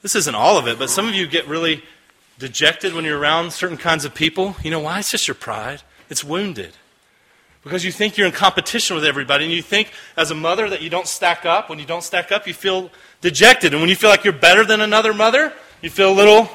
This 0.03 0.15
isn't 0.15 0.35
all 0.35 0.59
of 0.59 0.69
it, 0.69 0.79
but 0.79 0.91
some 0.91 1.09
of 1.09 1.15
you 1.15 1.27
get 1.27 1.49
really 1.49 1.83
dejected 2.39 2.95
when 2.95 3.05
you're 3.05 3.19
around 3.19 3.53
certain 3.53 3.77
kinds 3.77 4.05
of 4.05 4.15
people. 4.15 4.57
You 4.63 4.71
know 4.71 4.81
why? 4.81 4.99
It's 4.99 5.11
just 5.11 5.29
your 5.29 5.35
pride. 5.35 5.83
It's 6.09 6.23
wounded. 6.23 6.73
Because 7.63 7.85
you 7.85 7.91
think 7.91 8.17
you're 8.17 8.29
in 8.29 8.33
competition 8.33 8.95
with 8.95 9.05
everybody, 9.05 9.45
and 9.45 9.53
you 9.53 9.63
think 9.63 9.91
as 10.17 10.31
a 10.31 10.35
mother 10.35 10.71
that 10.71 10.83
you 10.83 10.91
don't 10.91 11.09
stack 11.09 11.45
up. 11.45 11.69
When 11.69 11.81
you 11.81 11.85
don't 11.85 12.05
stack 12.05 12.31
up, 12.31 12.47
you 12.47 12.55
feel 12.55 12.91
dejected. 13.21 13.73
And 13.73 13.83
when 13.83 13.89
you 13.89 13.97
feel 13.97 14.11
like 14.11 14.23
you're 14.23 14.33
better 14.33 14.65
than 14.65 14.81
another 14.81 15.13
mother, 15.13 15.53
you 15.83 15.91
feel 15.91 16.13
a 16.13 16.15
little 16.15 16.49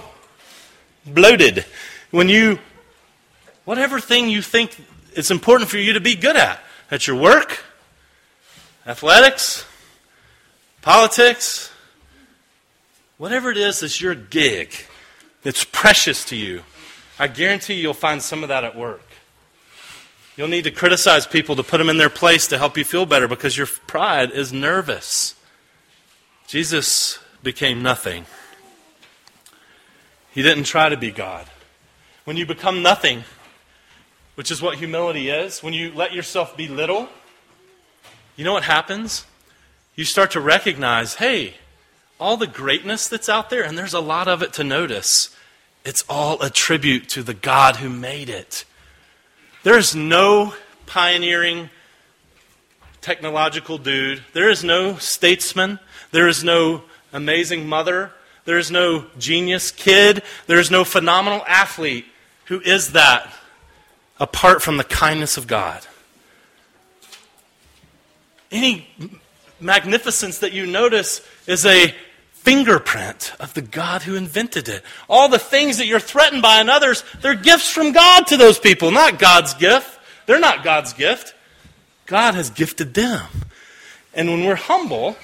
bloated. 1.05 1.65
When 2.11 2.29
you, 2.29 2.59
whatever 3.65 3.99
thing 3.99 4.29
you 4.29 4.41
think 4.41 4.75
it's 5.13 5.31
important 5.31 5.69
for 5.69 5.77
you 5.77 5.93
to 5.93 5.99
be 5.99 6.15
good 6.15 6.37
at, 6.37 6.59
at 6.89 7.07
your 7.07 7.17
work, 7.17 7.63
athletics, 8.87 9.65
politics, 10.81 11.71
whatever 13.17 13.51
it 13.51 13.57
is 13.57 13.81
that's 13.81 13.99
your 13.99 14.15
gig, 14.15 14.73
it's 15.43 15.63
precious 15.63 16.23
to 16.25 16.35
you. 16.35 16.63
I 17.17 17.27
guarantee 17.27 17.75
you'll 17.75 17.93
find 17.93 18.21
some 18.21 18.43
of 18.43 18.49
that 18.49 18.63
at 18.63 18.75
work. 18.75 19.01
You'll 20.37 20.47
need 20.47 20.63
to 20.63 20.71
criticize 20.71 21.27
people 21.27 21.55
to 21.55 21.63
put 21.63 21.77
them 21.77 21.89
in 21.89 21.97
their 21.97 22.09
place 22.09 22.47
to 22.47 22.57
help 22.57 22.77
you 22.77 22.83
feel 22.83 23.05
better 23.05 23.27
because 23.27 23.57
your 23.57 23.67
pride 23.67 24.31
is 24.31 24.53
nervous. 24.53 25.35
Jesus 26.47 27.19
became 27.43 27.83
nothing. 27.83 28.25
He 30.31 30.41
didn't 30.41 30.63
try 30.63 30.89
to 30.89 30.97
be 30.97 31.11
God. 31.11 31.47
When 32.23 32.37
you 32.37 32.45
become 32.45 32.81
nothing, 32.81 33.23
which 34.35 34.51
is 34.51 34.61
what 34.61 34.77
humility 34.77 35.29
is, 35.29 35.61
when 35.61 35.73
you 35.73 35.91
let 35.93 36.13
yourself 36.13 36.55
be 36.55 36.67
little, 36.67 37.09
you 38.35 38.45
know 38.45 38.53
what 38.53 38.63
happens? 38.63 39.25
You 39.95 40.05
start 40.05 40.31
to 40.31 40.39
recognize 40.39 41.15
hey, 41.15 41.55
all 42.21 42.37
the 42.37 42.47
greatness 42.47 43.07
that's 43.07 43.27
out 43.27 43.49
there, 43.49 43.63
and 43.63 43.77
there's 43.77 43.95
a 43.95 43.99
lot 43.99 44.27
of 44.27 44.41
it 44.41 44.53
to 44.53 44.63
notice, 44.63 45.35
it's 45.83 46.03
all 46.07 46.41
a 46.41 46.49
tribute 46.49 47.09
to 47.09 47.23
the 47.23 47.33
God 47.33 47.77
who 47.77 47.89
made 47.89 48.29
it. 48.29 48.63
There 49.63 49.77
is 49.77 49.95
no 49.95 50.53
pioneering 50.85 51.71
technological 53.01 53.79
dude, 53.79 54.23
there 54.33 54.49
is 54.49 54.63
no 54.63 54.97
statesman, 54.97 55.79
there 56.11 56.27
is 56.27 56.43
no 56.43 56.83
amazing 57.11 57.67
mother, 57.67 58.11
there 58.45 58.59
is 58.59 58.69
no 58.69 59.07
genius 59.17 59.71
kid, 59.71 60.21
there 60.45 60.59
is 60.59 60.69
no 60.69 60.83
phenomenal 60.83 61.43
athlete. 61.47 62.05
Who 62.45 62.61
is 62.61 62.91
that 62.91 63.33
apart 64.21 64.61
from 64.61 64.77
the 64.77 64.83
kindness 64.83 65.35
of 65.35 65.47
God. 65.47 65.85
Any 68.51 68.87
magnificence 69.59 70.37
that 70.39 70.53
you 70.53 70.67
notice 70.67 71.27
is 71.47 71.65
a 71.65 71.95
fingerprint 72.43 73.33
of 73.39 73.53
the 73.53 73.61
God 73.61 74.01
who 74.01 74.15
invented 74.15 74.67
it. 74.67 74.83
All 75.07 75.29
the 75.29 75.39
things 75.39 75.77
that 75.77 75.85
you're 75.85 75.99
threatened 75.99 76.41
by 76.41 76.59
in 76.59 76.69
others, 76.69 77.03
they're 77.21 77.35
gifts 77.35 77.69
from 77.69 77.91
God 77.91 78.27
to 78.27 78.37
those 78.37 78.57
people, 78.57 78.91
not 78.91 79.19
God's 79.19 79.53
gift. 79.53 79.99
They're 80.25 80.39
not 80.39 80.63
God's 80.63 80.93
gift. 80.93 81.35
God 82.07 82.33
has 82.33 82.49
gifted 82.49 82.93
them. 82.93 83.27
And 84.13 84.29
when 84.29 84.45
we're 84.45 84.55
humble, 84.55 85.15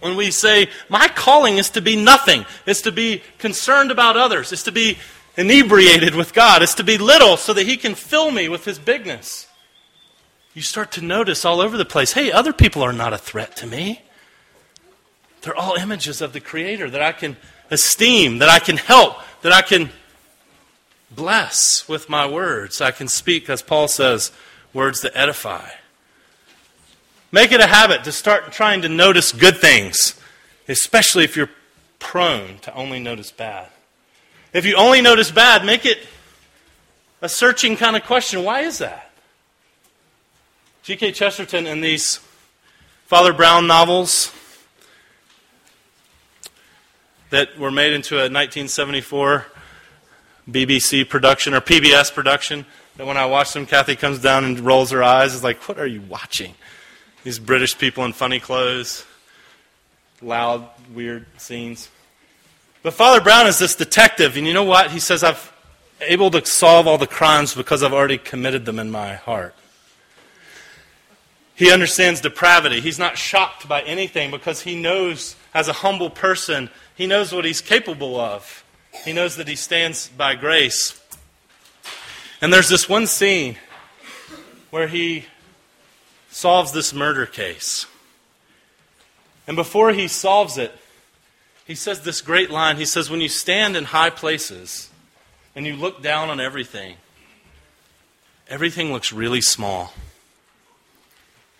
when 0.00 0.16
we 0.16 0.30
say, 0.30 0.68
My 0.88 1.08
calling 1.08 1.58
is 1.58 1.70
to 1.70 1.80
be 1.80 1.96
nothing, 1.96 2.46
it's 2.66 2.82
to 2.82 2.92
be 2.92 3.22
concerned 3.38 3.90
about 3.90 4.16
others, 4.16 4.52
it's 4.52 4.64
to 4.64 4.72
be 4.72 4.98
inebriated 5.36 6.14
with 6.14 6.32
God, 6.32 6.62
it's 6.62 6.74
to 6.74 6.84
be 6.84 6.98
little 6.98 7.36
so 7.36 7.52
that 7.52 7.66
He 7.66 7.76
can 7.76 7.94
fill 7.94 8.30
me 8.30 8.48
with 8.48 8.64
His 8.64 8.78
bigness. 8.78 9.46
You 10.54 10.62
start 10.62 10.92
to 10.92 11.00
notice 11.00 11.44
all 11.44 11.60
over 11.60 11.76
the 11.76 11.84
place 11.84 12.12
hey, 12.12 12.32
other 12.32 12.52
people 12.52 12.82
are 12.82 12.92
not 12.92 13.12
a 13.12 13.18
threat 13.18 13.56
to 13.56 13.66
me. 13.66 14.02
They're 15.44 15.56
all 15.56 15.74
images 15.74 16.22
of 16.22 16.32
the 16.32 16.40
Creator 16.40 16.90
that 16.90 17.02
I 17.02 17.12
can 17.12 17.36
esteem, 17.70 18.38
that 18.38 18.48
I 18.48 18.58
can 18.58 18.78
help, 18.78 19.18
that 19.42 19.52
I 19.52 19.60
can 19.60 19.90
bless 21.10 21.86
with 21.86 22.08
my 22.08 22.26
words. 22.26 22.80
I 22.80 22.90
can 22.90 23.08
speak, 23.08 23.50
as 23.50 23.60
Paul 23.60 23.88
says, 23.88 24.32
words 24.72 25.02
that 25.02 25.12
edify. 25.14 25.68
Make 27.30 27.52
it 27.52 27.60
a 27.60 27.66
habit 27.66 28.04
to 28.04 28.12
start 28.12 28.52
trying 28.52 28.82
to 28.82 28.88
notice 28.88 29.32
good 29.32 29.58
things, 29.58 30.18
especially 30.66 31.24
if 31.24 31.36
you're 31.36 31.50
prone 31.98 32.58
to 32.58 32.74
only 32.74 33.00
notice 33.00 33.30
bad. 33.30 33.68
If 34.52 34.64
you 34.64 34.76
only 34.76 35.02
notice 35.02 35.30
bad, 35.30 35.64
make 35.64 35.84
it 35.84 35.98
a 37.20 37.28
searching 37.28 37.76
kind 37.76 37.96
of 37.96 38.04
question. 38.04 38.44
Why 38.44 38.60
is 38.60 38.78
that? 38.78 39.10
G.K. 40.84 41.12
Chesterton 41.12 41.66
in 41.66 41.80
these 41.80 42.20
Father 43.06 43.32
Brown 43.32 43.66
novels 43.66 44.32
that 47.34 47.58
were 47.58 47.70
made 47.70 47.92
into 47.92 48.14
a 48.14 48.30
1974 48.30 49.46
BBC 50.48 51.08
production 51.08 51.54
or 51.54 51.60
PBS 51.60 52.12
production. 52.12 52.66
That 52.96 53.06
when 53.06 53.16
I 53.16 53.26
watch 53.26 53.52
them, 53.52 53.66
Kathy 53.66 53.96
comes 53.96 54.20
down 54.20 54.44
and 54.44 54.60
rolls 54.60 54.90
her 54.90 55.02
eyes. 55.02 55.34
Is 55.34 55.44
like, 55.44 55.68
what 55.68 55.78
are 55.78 55.86
you 55.86 56.00
watching? 56.02 56.54
These 57.24 57.38
British 57.38 57.76
people 57.76 58.04
in 58.04 58.12
funny 58.12 58.38
clothes, 58.38 59.04
loud, 60.22 60.68
weird 60.94 61.26
scenes. 61.38 61.88
But 62.82 62.94
Father 62.94 63.20
Brown 63.20 63.46
is 63.46 63.58
this 63.58 63.74
detective, 63.74 64.36
and 64.36 64.46
you 64.46 64.52
know 64.52 64.64
what? 64.64 64.90
He 64.90 65.00
says, 65.00 65.24
I'm 65.24 65.36
able 66.02 66.30
to 66.32 66.44
solve 66.44 66.86
all 66.86 66.98
the 66.98 67.06
crimes 67.06 67.54
because 67.54 67.82
I've 67.82 67.94
already 67.94 68.18
committed 68.18 68.66
them 68.66 68.78
in 68.78 68.90
my 68.90 69.14
heart. 69.14 69.54
He 71.54 71.72
understands 71.72 72.20
depravity. 72.20 72.80
He's 72.80 72.98
not 72.98 73.16
shocked 73.16 73.68
by 73.68 73.82
anything 73.82 74.30
because 74.30 74.62
he 74.62 74.74
knows, 74.76 75.36
as 75.54 75.68
a 75.68 75.72
humble 75.72 76.10
person, 76.10 76.68
he 76.96 77.06
knows 77.06 77.32
what 77.32 77.44
he's 77.44 77.60
capable 77.60 78.18
of. 78.18 78.64
He 79.04 79.12
knows 79.12 79.36
that 79.36 79.48
he 79.48 79.56
stands 79.56 80.08
by 80.08 80.34
grace. 80.34 81.00
And 82.40 82.52
there's 82.52 82.68
this 82.68 82.88
one 82.88 83.06
scene 83.06 83.56
where 84.70 84.88
he 84.88 85.26
solves 86.30 86.72
this 86.72 86.92
murder 86.92 87.26
case. 87.26 87.86
And 89.46 89.56
before 89.56 89.92
he 89.92 90.08
solves 90.08 90.58
it, 90.58 90.72
he 91.64 91.74
says 91.74 92.02
this 92.02 92.20
great 92.20 92.50
line. 92.50 92.76
He 92.76 92.84
says, 92.84 93.08
When 93.08 93.20
you 93.20 93.28
stand 93.28 93.76
in 93.76 93.84
high 93.84 94.10
places 94.10 94.90
and 95.54 95.66
you 95.66 95.76
look 95.76 96.02
down 96.02 96.28
on 96.28 96.40
everything, 96.40 96.96
everything 98.48 98.92
looks 98.92 99.12
really 99.12 99.40
small. 99.40 99.92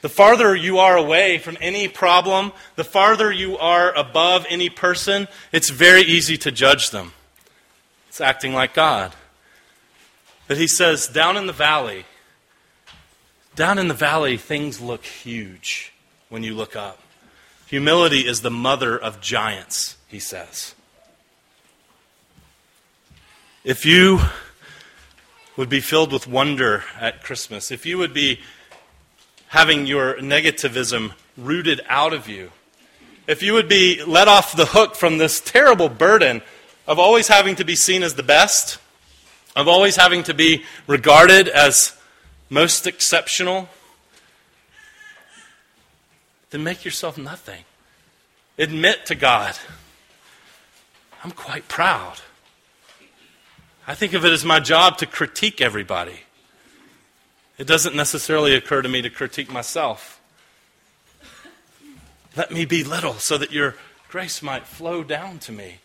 The 0.04 0.10
farther 0.10 0.54
you 0.54 0.80
are 0.80 0.98
away 0.98 1.38
from 1.38 1.56
any 1.62 1.88
problem, 1.88 2.52
the 2.76 2.84
farther 2.84 3.32
you 3.32 3.56
are 3.56 3.90
above 3.94 4.44
any 4.50 4.68
person, 4.68 5.28
it's 5.50 5.70
very 5.70 6.02
easy 6.02 6.36
to 6.36 6.52
judge 6.52 6.90
them. 6.90 7.14
It's 8.10 8.20
acting 8.20 8.52
like 8.52 8.74
God. 8.74 9.14
But 10.46 10.58
he 10.58 10.66
says, 10.66 11.08
down 11.08 11.38
in 11.38 11.46
the 11.46 11.54
valley, 11.54 12.04
down 13.56 13.78
in 13.78 13.88
the 13.88 13.94
valley, 13.94 14.36
things 14.36 14.78
look 14.78 15.06
huge 15.06 15.90
when 16.28 16.42
you 16.42 16.52
look 16.54 16.76
up. 16.76 17.00
Humility 17.68 18.26
is 18.26 18.42
the 18.42 18.50
mother 18.50 18.98
of 18.98 19.22
giants, 19.22 19.96
he 20.06 20.18
says. 20.18 20.74
If 23.64 23.86
you 23.86 24.20
would 25.56 25.70
be 25.70 25.80
filled 25.80 26.12
with 26.12 26.26
wonder 26.26 26.84
at 27.00 27.22
Christmas, 27.22 27.70
if 27.70 27.86
you 27.86 27.96
would 27.96 28.12
be 28.12 28.40
having 29.54 29.86
your 29.86 30.14
negativism 30.16 31.12
rooted 31.36 31.80
out 31.88 32.12
of 32.12 32.28
you, 32.28 32.50
if 33.28 33.40
you 33.40 33.52
would 33.52 33.68
be 33.68 34.02
let 34.02 34.26
off 34.26 34.56
the 34.56 34.66
hook 34.66 34.96
from 34.96 35.18
this 35.18 35.40
terrible 35.40 35.88
burden 35.88 36.42
of 36.88 36.98
always 36.98 37.28
having 37.28 37.54
to 37.54 37.64
be 37.64 37.76
seen 37.76 38.02
as 38.02 38.16
the 38.16 38.22
best, 38.24 38.78
of 39.54 39.68
always 39.68 39.94
having 39.94 40.24
to 40.24 40.34
be 40.34 40.64
regarded 40.88 41.46
as 41.46 41.96
most 42.50 42.84
exceptional, 42.88 43.68
then 46.50 46.64
make 46.64 46.84
yourself 46.84 47.16
nothing. 47.16 47.62
Admit 48.58 49.06
to 49.06 49.14
God, 49.14 49.56
I'm 51.22 51.30
quite 51.30 51.68
proud. 51.68 52.16
I 53.86 53.94
think 53.94 54.14
of 54.14 54.24
it 54.24 54.32
as 54.32 54.44
my 54.44 54.58
job 54.58 54.98
to 54.98 55.06
critique 55.06 55.60
everybody. 55.60 56.23
It 57.56 57.66
doesn't 57.66 57.94
necessarily 57.94 58.54
occur 58.54 58.82
to 58.82 58.88
me 58.88 59.00
to 59.02 59.10
critique 59.10 59.50
myself. 59.50 60.20
Let 62.36 62.50
me 62.50 62.64
be 62.64 62.82
little 62.82 63.14
so 63.14 63.38
that 63.38 63.52
your 63.52 63.76
grace 64.08 64.42
might 64.42 64.66
flow 64.66 65.04
down 65.04 65.38
to 65.40 65.52
me. 65.52 65.76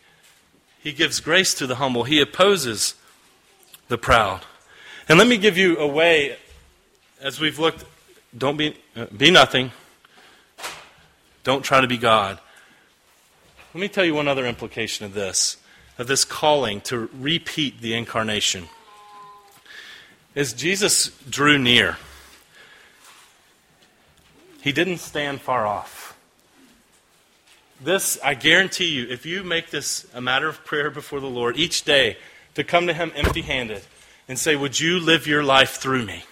He 0.79 0.93
gives 0.93 1.19
grace 1.19 1.53
to 1.55 1.67
the 1.67 1.75
humble. 1.75 2.05
He 2.05 2.19
opposes 2.21 2.95
the 3.87 3.97
proud. 3.97 4.45
And 5.07 5.19
let 5.19 5.27
me 5.27 5.37
give 5.37 5.57
you 5.57 5.77
a 5.77 5.87
way, 5.87 6.37
as 7.21 7.39
we've 7.39 7.59
looked, 7.59 7.85
don't 8.35 8.57
be, 8.57 8.75
uh, 8.95 9.05
be 9.15 9.29
nothing. 9.29 9.71
Don't 11.43 11.63
try 11.63 11.81
to 11.81 11.87
be 11.87 11.97
God. 11.97 12.39
Let 13.73 13.81
me 13.81 13.87
tell 13.87 14.05
you 14.05 14.15
one 14.15 14.27
other 14.27 14.45
implication 14.45 15.05
of 15.05 15.13
this, 15.13 15.57
of 15.99 16.07
this 16.07 16.25
calling 16.25 16.81
to 16.81 17.09
repeat 17.13 17.81
the 17.81 17.93
incarnation. 17.93 18.69
As 20.35 20.53
Jesus 20.53 21.09
drew 21.29 21.57
near, 21.57 21.97
he 24.61 24.71
didn't 24.71 24.97
stand 24.97 25.41
far 25.41 25.65
off. 25.65 26.17
This, 27.81 28.19
I 28.23 28.33
guarantee 28.33 28.89
you, 28.89 29.07
if 29.09 29.25
you 29.25 29.43
make 29.43 29.69
this 29.69 30.05
a 30.13 30.21
matter 30.21 30.49
of 30.49 30.65
prayer 30.65 30.91
before 30.91 31.19
the 31.19 31.29
Lord 31.29 31.57
each 31.57 31.83
day, 31.83 32.17
to 32.55 32.63
come 32.63 32.87
to 32.87 32.93
Him 32.93 33.11
empty 33.15 33.41
handed 33.41 33.81
and 34.27 34.37
say, 34.37 34.55
Would 34.55 34.79
you 34.79 34.99
live 34.99 35.27
your 35.27 35.43
life 35.43 35.77
through 35.77 36.05
me? 36.05 36.23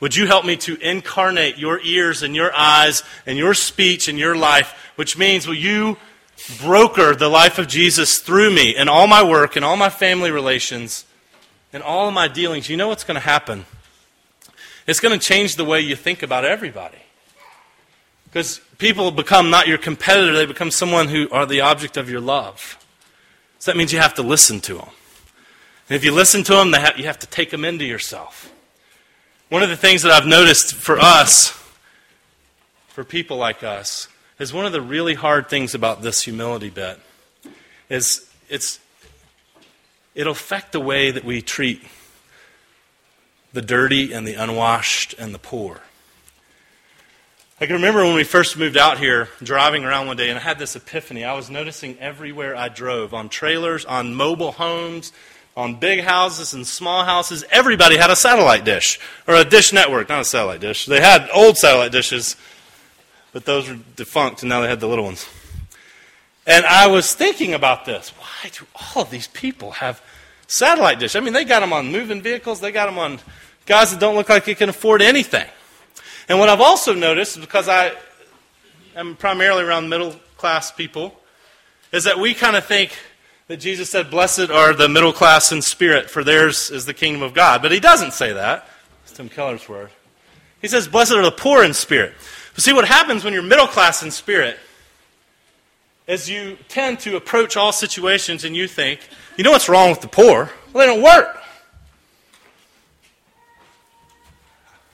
Would 0.00 0.16
you 0.16 0.26
help 0.26 0.46
me 0.46 0.56
to 0.58 0.76
incarnate 0.76 1.58
your 1.58 1.80
ears 1.80 2.22
and 2.22 2.34
your 2.34 2.54
eyes 2.56 3.02
and 3.26 3.36
your 3.36 3.52
speech 3.52 4.08
and 4.08 4.18
your 4.18 4.36
life, 4.36 4.92
which 4.96 5.18
means 5.18 5.46
will 5.46 5.54
you 5.54 5.98
broker 6.62 7.14
the 7.14 7.28
life 7.28 7.58
of 7.58 7.66
Jesus 7.66 8.20
through 8.20 8.54
me 8.54 8.74
in 8.74 8.88
all 8.88 9.06
my 9.06 9.22
work 9.22 9.56
and 9.56 9.64
all 9.64 9.76
my 9.76 9.90
family 9.90 10.30
relations 10.30 11.04
and 11.72 11.82
all 11.82 12.08
of 12.08 12.14
my 12.14 12.28
dealings? 12.28 12.68
You 12.68 12.76
know 12.76 12.88
what's 12.88 13.04
going 13.04 13.16
to 13.16 13.20
happen? 13.20 13.66
It's 14.86 15.00
going 15.00 15.18
to 15.18 15.24
change 15.24 15.56
the 15.56 15.64
way 15.64 15.80
you 15.80 15.96
think 15.96 16.22
about 16.22 16.44
everybody. 16.44 16.98
Because 18.24 18.60
people 18.78 19.10
become 19.10 19.50
not 19.50 19.68
your 19.68 19.78
competitor, 19.78 20.32
they 20.32 20.46
become 20.46 20.70
someone 20.70 21.08
who 21.08 21.28
are 21.30 21.46
the 21.46 21.60
object 21.62 21.96
of 21.96 22.10
your 22.10 22.20
love. 22.20 22.78
So 23.58 23.70
that 23.70 23.76
means 23.76 23.92
you 23.92 23.98
have 23.98 24.14
to 24.14 24.22
listen 24.22 24.60
to 24.60 24.74
them. 24.74 24.88
And 25.88 25.96
if 25.96 26.04
you 26.04 26.12
listen 26.12 26.42
to 26.44 26.54
them, 26.54 26.74
you 26.96 27.04
have 27.04 27.18
to 27.20 27.26
take 27.26 27.50
them 27.50 27.64
into 27.64 27.84
yourself. 27.84 28.52
One 29.48 29.62
of 29.62 29.70
the 29.70 29.76
things 29.76 30.02
that 30.02 30.12
I've 30.12 30.26
noticed 30.26 30.74
for 30.74 30.98
us, 30.98 31.50
for 32.88 33.02
people 33.02 33.38
like 33.38 33.64
us, 33.64 34.08
is 34.38 34.52
one 34.52 34.66
of 34.66 34.72
the 34.72 34.82
really 34.82 35.14
hard 35.14 35.48
things 35.48 35.74
about 35.74 36.02
this 36.02 36.22
humility 36.22 36.70
bit 36.70 37.00
is 37.88 38.28
it's 38.48 38.78
it'll 40.18 40.32
affect 40.32 40.72
the 40.72 40.80
way 40.80 41.12
that 41.12 41.24
we 41.24 41.40
treat 41.40 41.80
the 43.52 43.62
dirty 43.62 44.12
and 44.12 44.26
the 44.26 44.34
unwashed 44.34 45.14
and 45.16 45.32
the 45.32 45.38
poor. 45.38 45.80
I 47.60 47.66
can 47.66 47.76
remember 47.76 48.04
when 48.04 48.16
we 48.16 48.24
first 48.24 48.58
moved 48.58 48.76
out 48.76 48.98
here, 48.98 49.28
driving 49.42 49.84
around 49.84 50.08
one 50.08 50.16
day, 50.16 50.28
and 50.28 50.38
I 50.38 50.42
had 50.42 50.58
this 50.58 50.74
epiphany. 50.74 51.24
I 51.24 51.34
was 51.34 51.50
noticing 51.50 51.96
everywhere 52.00 52.56
I 52.56 52.68
drove 52.68 53.14
on 53.14 53.28
trailers, 53.28 53.84
on 53.84 54.12
mobile 54.12 54.52
homes, 54.52 55.12
on 55.56 55.76
big 55.76 56.00
houses 56.00 56.52
and 56.52 56.66
small 56.66 57.04
houses, 57.04 57.44
everybody 57.50 57.96
had 57.96 58.10
a 58.10 58.16
satellite 58.16 58.64
dish 58.64 58.98
or 59.26 59.34
a 59.34 59.44
dish 59.44 59.72
network, 59.72 60.08
not 60.08 60.20
a 60.20 60.24
satellite 60.24 60.60
dish. 60.60 60.86
They 60.86 61.00
had 61.00 61.28
old 61.32 61.56
satellite 61.56 61.92
dishes, 61.92 62.36
but 63.32 63.44
those 63.44 63.68
were 63.68 63.78
defunct, 63.94 64.42
and 64.42 64.48
now 64.48 64.60
they 64.62 64.68
had 64.68 64.80
the 64.80 64.88
little 64.88 65.04
ones. 65.04 65.26
And 66.48 66.64
I 66.64 66.86
was 66.86 67.12
thinking 67.12 67.52
about 67.52 67.84
this. 67.84 68.08
Why 68.08 68.50
do 68.50 68.64
all 68.74 69.02
of 69.02 69.10
these 69.10 69.28
people 69.28 69.72
have 69.72 70.02
satellite 70.46 70.98
dish? 70.98 71.14
I 71.14 71.20
mean, 71.20 71.34
they 71.34 71.44
got 71.44 71.60
them 71.60 71.74
on 71.74 71.92
moving 71.92 72.22
vehicles, 72.22 72.58
they 72.58 72.72
got 72.72 72.86
them 72.86 72.98
on 72.98 73.20
guys 73.66 73.90
that 73.90 74.00
don't 74.00 74.14
look 74.16 74.30
like 74.30 74.46
they 74.46 74.54
can 74.54 74.70
afford 74.70 75.02
anything. 75.02 75.46
And 76.26 76.38
what 76.38 76.48
I've 76.48 76.62
also 76.62 76.94
noticed, 76.94 77.38
because 77.38 77.68
I 77.68 77.92
am 78.96 79.14
primarily 79.14 79.62
around 79.62 79.90
middle 79.90 80.16
class 80.38 80.72
people, 80.72 81.20
is 81.92 82.04
that 82.04 82.18
we 82.18 82.32
kind 82.32 82.56
of 82.56 82.64
think 82.64 82.96
that 83.48 83.58
Jesus 83.58 83.90
said, 83.90 84.10
Blessed 84.10 84.50
are 84.50 84.72
the 84.72 84.88
middle 84.88 85.12
class 85.12 85.52
in 85.52 85.60
spirit, 85.60 86.08
for 86.08 86.24
theirs 86.24 86.70
is 86.70 86.86
the 86.86 86.94
kingdom 86.94 87.22
of 87.22 87.34
God. 87.34 87.60
But 87.60 87.72
he 87.72 87.80
doesn't 87.80 88.14
say 88.14 88.32
that. 88.32 88.66
It's 89.02 89.12
Tim 89.12 89.28
Keller's 89.28 89.68
word. 89.68 89.90
He 90.62 90.68
says, 90.68 90.88
Blessed 90.88 91.12
are 91.12 91.22
the 91.22 91.30
poor 91.30 91.62
in 91.62 91.74
spirit. 91.74 92.14
But 92.54 92.64
see, 92.64 92.72
what 92.72 92.88
happens 92.88 93.22
when 93.22 93.34
you're 93.34 93.42
middle 93.42 93.66
class 93.66 94.02
in 94.02 94.10
spirit 94.10 94.58
is 96.08 96.28
you 96.28 96.58
tend 96.68 96.98
to 97.00 97.14
approach 97.14 97.56
all 97.56 97.70
situations 97.70 98.44
and 98.44 98.56
you 98.56 98.66
think, 98.66 99.00
you 99.36 99.44
know 99.44 99.52
what's 99.52 99.68
wrong 99.68 99.90
with 99.90 100.00
the 100.00 100.08
poor? 100.08 100.50
Well, 100.72 100.86
they 100.86 100.92
don't 100.92 101.02
work. 101.02 101.40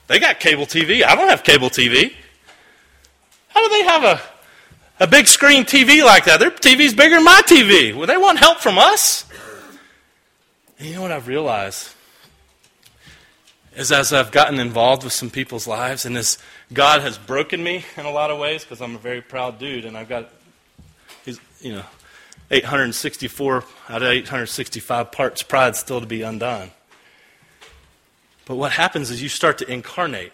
They 0.05 0.19
got 0.19 0.39
cable 0.39 0.67
TV. 0.67 1.03
I 1.03 1.15
don't 1.15 1.29
have 1.29 1.43
cable 1.43 1.71
TV. 1.71 2.13
How 3.47 3.67
do 3.67 3.69
they 3.69 3.83
have 3.85 4.03
a 4.03 4.21
a 4.99 5.07
big 5.07 5.27
screen 5.27 5.63
TV 5.63 6.03
like 6.03 6.25
that. 6.25 6.39
Their 6.39 6.51
TV's 6.51 6.93
bigger 6.93 7.15
than 7.15 7.23
my 7.23 7.41
TV. 7.45 7.95
Well, 7.95 8.07
they 8.07 8.17
want 8.17 8.39
help 8.39 8.59
from 8.59 8.77
us. 8.77 9.25
And 10.79 10.87
you 10.87 10.95
know 10.95 11.01
what 11.01 11.11
I've 11.11 11.27
realized? 11.27 11.89
Is 13.75 13.91
as 13.91 14.13
I've 14.13 14.31
gotten 14.31 14.59
involved 14.59 15.03
with 15.03 15.11
some 15.11 15.29
people's 15.29 15.67
lives, 15.67 16.05
and 16.05 16.15
as 16.15 16.37
God 16.71 17.01
has 17.01 17.17
broken 17.17 17.61
me 17.61 17.83
in 17.97 18.05
a 18.05 18.11
lot 18.11 18.31
of 18.31 18.39
ways, 18.39 18.63
because 18.63 18.81
I'm 18.81 18.95
a 18.95 18.99
very 18.99 19.21
proud 19.21 19.59
dude, 19.59 19.83
and 19.83 19.97
I've 19.97 20.07
got, 20.07 20.29
you 21.61 21.73
know, 21.73 21.83
864 22.51 23.63
out 23.89 24.01
of 24.01 24.07
865 24.07 25.11
parts 25.11 25.41
pride 25.43 25.75
still 25.75 25.99
to 25.99 26.05
be 26.05 26.21
undone. 26.21 26.71
But 28.45 28.55
what 28.55 28.73
happens 28.73 29.09
is 29.09 29.23
you 29.23 29.29
start 29.29 29.57
to 29.59 29.71
incarnate. 29.71 30.31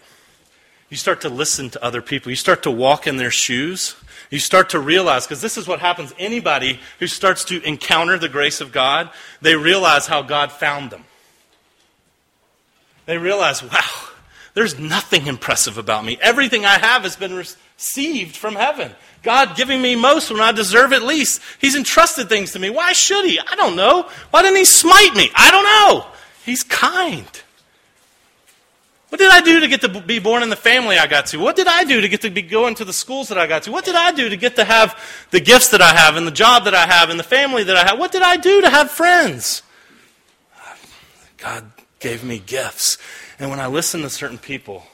You 0.90 0.96
start 0.98 1.22
to 1.22 1.30
listen 1.30 1.70
to 1.70 1.82
other 1.82 2.02
people. 2.02 2.30
You 2.30 2.36
start 2.36 2.62
to 2.64 2.70
walk 2.70 3.06
in 3.06 3.16
their 3.16 3.30
shoes. 3.30 3.96
You 4.30 4.38
start 4.38 4.70
to 4.70 4.78
realize, 4.78 5.26
because 5.26 5.40
this 5.40 5.56
is 5.56 5.66
what 5.66 5.80
happens, 5.80 6.14
anybody 6.18 6.80
who 6.98 7.06
starts 7.06 7.44
to 7.46 7.62
encounter 7.66 8.18
the 8.18 8.28
grace 8.28 8.60
of 8.60 8.72
God, 8.72 9.10
they 9.40 9.56
realize 9.56 10.06
how 10.06 10.20
God 10.20 10.52
found 10.52 10.90
them. 10.90 11.04
They 13.06 13.16
realize, 13.16 13.62
wow, 13.62 14.08
there's 14.54 14.78
nothing 14.78 15.26
impressive 15.26 15.78
about 15.78 16.04
me. 16.04 16.18
Everything 16.20 16.66
I 16.66 16.78
have 16.78 17.02
has 17.02 17.16
been 17.16 17.34
received 17.34 18.36
from 18.36 18.54
heaven. 18.54 18.92
God 19.22 19.56
giving 19.56 19.80
me 19.80 19.94
most 19.94 20.30
when 20.30 20.40
I 20.40 20.52
deserve 20.52 20.92
it 20.92 21.02
least. 21.02 21.40
He's 21.60 21.76
entrusted 21.76 22.28
things 22.28 22.52
to 22.52 22.58
me. 22.58 22.70
Why 22.70 22.92
should 22.92 23.24
He? 23.24 23.38
I 23.38 23.54
don't 23.54 23.76
know. 23.76 24.08
Why 24.30 24.42
didn't 24.42 24.56
He 24.56 24.64
smite 24.64 25.14
me? 25.14 25.30
I 25.34 25.50
don't 25.50 25.64
know. 25.64 26.06
He's 26.44 26.62
kind. 26.64 27.28
What 29.12 29.18
did 29.18 29.30
I 29.30 29.42
do 29.42 29.60
to 29.60 29.68
get 29.68 29.82
to 29.82 30.00
be 30.00 30.18
born 30.18 30.42
in 30.42 30.48
the 30.48 30.56
family 30.56 30.96
I 30.96 31.06
got 31.06 31.26
to? 31.26 31.38
What 31.38 31.54
did 31.54 31.66
I 31.66 31.84
do 31.84 32.00
to 32.00 32.08
get 32.08 32.22
to 32.22 32.30
be 32.30 32.40
going 32.40 32.74
to 32.76 32.84
the 32.86 32.94
schools 32.94 33.28
that 33.28 33.36
I 33.36 33.46
got 33.46 33.64
to? 33.64 33.70
What 33.70 33.84
did 33.84 33.94
I 33.94 34.10
do 34.10 34.30
to 34.30 34.36
get 34.38 34.56
to 34.56 34.64
have 34.64 34.98
the 35.30 35.38
gifts 35.38 35.68
that 35.68 35.82
I 35.82 35.94
have 35.94 36.16
and 36.16 36.26
the 36.26 36.30
job 36.30 36.64
that 36.64 36.74
I 36.74 36.86
have 36.86 37.10
and 37.10 37.20
the 37.20 37.24
family 37.24 37.62
that 37.62 37.76
I 37.76 37.84
have? 37.84 37.98
What 37.98 38.10
did 38.10 38.22
I 38.22 38.38
do 38.38 38.62
to 38.62 38.70
have 38.70 38.90
friends? 38.90 39.62
God 41.36 41.70
gave 41.98 42.24
me 42.24 42.38
gifts. 42.38 42.96
And 43.38 43.50
when 43.50 43.60
I 43.60 43.66
listen 43.66 44.00
to 44.00 44.08
certain 44.08 44.38
people 44.38 44.86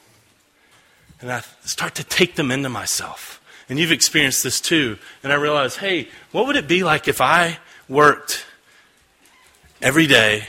and 1.21 1.31
I 1.31 1.41
start 1.63 1.95
to 1.95 2.03
take 2.03 2.35
them 2.35 2.51
into 2.51 2.67
myself, 2.67 3.38
and 3.69 3.79
you've 3.79 3.91
experienced 3.91 4.43
this 4.43 4.59
too, 4.59 4.97
and 5.23 5.31
I 5.31 5.35
realized, 5.35 5.77
hey, 5.77 6.09
what 6.31 6.47
would 6.47 6.55
it 6.55 6.67
be 6.67 6.83
like 6.83 7.07
if 7.07 7.21
I 7.21 7.59
worked 7.87 8.45
every 9.81 10.07
day 10.07 10.47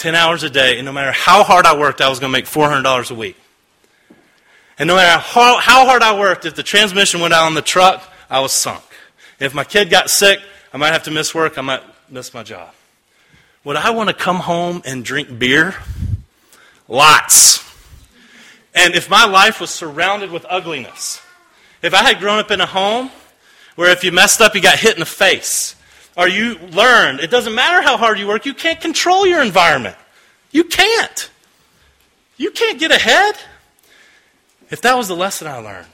10 0.00 0.14
hours 0.14 0.42
a 0.42 0.48
day, 0.48 0.78
and 0.78 0.86
no 0.86 0.92
matter 0.92 1.12
how 1.12 1.44
hard 1.44 1.66
I 1.66 1.78
worked, 1.78 2.00
I 2.00 2.08
was 2.08 2.18
going 2.18 2.32
to 2.32 2.38
make 2.38 2.46
$400 2.46 3.10
a 3.10 3.14
week. 3.14 3.36
And 4.78 4.88
no 4.88 4.94
matter 4.94 5.20
how, 5.20 5.58
how 5.58 5.84
hard 5.84 6.02
I 6.02 6.18
worked, 6.18 6.46
if 6.46 6.54
the 6.54 6.62
transmission 6.62 7.20
went 7.20 7.34
out 7.34 7.44
on 7.44 7.52
the 7.52 7.60
truck, 7.60 8.02
I 8.30 8.40
was 8.40 8.50
sunk. 8.50 8.82
If 9.38 9.52
my 9.52 9.62
kid 9.62 9.90
got 9.90 10.08
sick, 10.08 10.40
I 10.72 10.78
might 10.78 10.94
have 10.94 11.02
to 11.02 11.10
miss 11.10 11.34
work, 11.34 11.58
I 11.58 11.60
might 11.60 11.82
miss 12.08 12.32
my 12.32 12.42
job. 12.42 12.72
Would 13.64 13.76
I 13.76 13.90
want 13.90 14.08
to 14.08 14.14
come 14.14 14.36
home 14.36 14.80
and 14.86 15.04
drink 15.04 15.38
beer? 15.38 15.74
Lots. 16.88 17.62
And 18.74 18.94
if 18.94 19.10
my 19.10 19.26
life 19.26 19.60
was 19.60 19.68
surrounded 19.68 20.30
with 20.30 20.46
ugliness, 20.48 21.20
if 21.82 21.94
I 21.94 22.02
had 22.02 22.18
grown 22.18 22.38
up 22.38 22.50
in 22.50 22.60
a 22.60 22.66
home 22.66 23.10
where 23.76 23.90
if 23.90 24.04
you 24.04 24.12
messed 24.12 24.40
up, 24.40 24.54
you 24.54 24.60
got 24.60 24.78
hit 24.78 24.94
in 24.94 25.00
the 25.00 25.06
face, 25.06 25.74
or 26.16 26.28
you 26.28 26.58
learned, 26.58 27.20
it 27.20 27.30
doesn't 27.30 27.54
matter 27.54 27.82
how 27.82 27.96
hard 27.96 28.18
you 28.18 28.26
work, 28.26 28.44
you 28.44 28.54
can't 28.54 28.80
control 28.80 29.26
your 29.26 29.42
environment. 29.42 29.96
You 30.50 30.64
can't. 30.64 31.30
You 32.36 32.50
can't 32.50 32.78
get 32.78 32.90
ahead. 32.90 33.36
If 34.70 34.82
that 34.82 34.96
was 34.96 35.08
the 35.08 35.16
lesson 35.16 35.46
I 35.46 35.58
learned, 35.58 35.86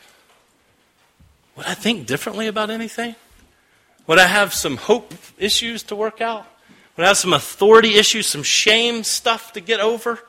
would 1.57 1.66
I 1.66 1.75
think 1.75 2.07
differently 2.07 2.46
about 2.46 2.70
anything? 2.70 3.14
Would 4.07 4.18
I 4.18 4.27
have 4.27 4.53
some 4.55 4.77
hope 4.77 5.14
issues 5.38 5.83
to 5.85 5.96
work 5.96 6.20
out? 6.20 6.46
Would 6.96 7.05
I 7.05 7.09
have 7.09 7.18
some 7.18 7.33
authority 7.33 7.94
issues, 7.94 8.27
some 8.27 8.42
shame 8.42 9.03
stuff 9.05 9.53
to 9.53 9.61
get 9.61 9.81
over? 9.81 10.20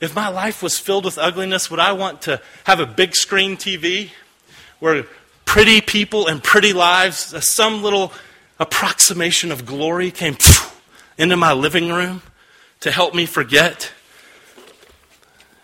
If 0.00 0.14
my 0.16 0.28
life 0.28 0.62
was 0.62 0.78
filled 0.78 1.04
with 1.04 1.18
ugliness, 1.18 1.70
would 1.70 1.78
I 1.78 1.92
want 1.92 2.22
to 2.22 2.40
have 2.64 2.80
a 2.80 2.86
big 2.86 3.14
screen 3.14 3.58
TV 3.58 4.10
where 4.78 5.04
pretty 5.44 5.82
people 5.82 6.26
and 6.26 6.42
pretty 6.42 6.72
lives, 6.72 7.34
uh, 7.34 7.40
some 7.40 7.82
little 7.82 8.12
approximation 8.58 9.52
of 9.52 9.66
glory 9.66 10.10
came 10.10 10.38
into 11.18 11.36
my 11.36 11.52
living 11.52 11.90
room 11.90 12.22
to 12.80 12.90
help 12.90 13.14
me 13.14 13.26
forget. 13.26 13.92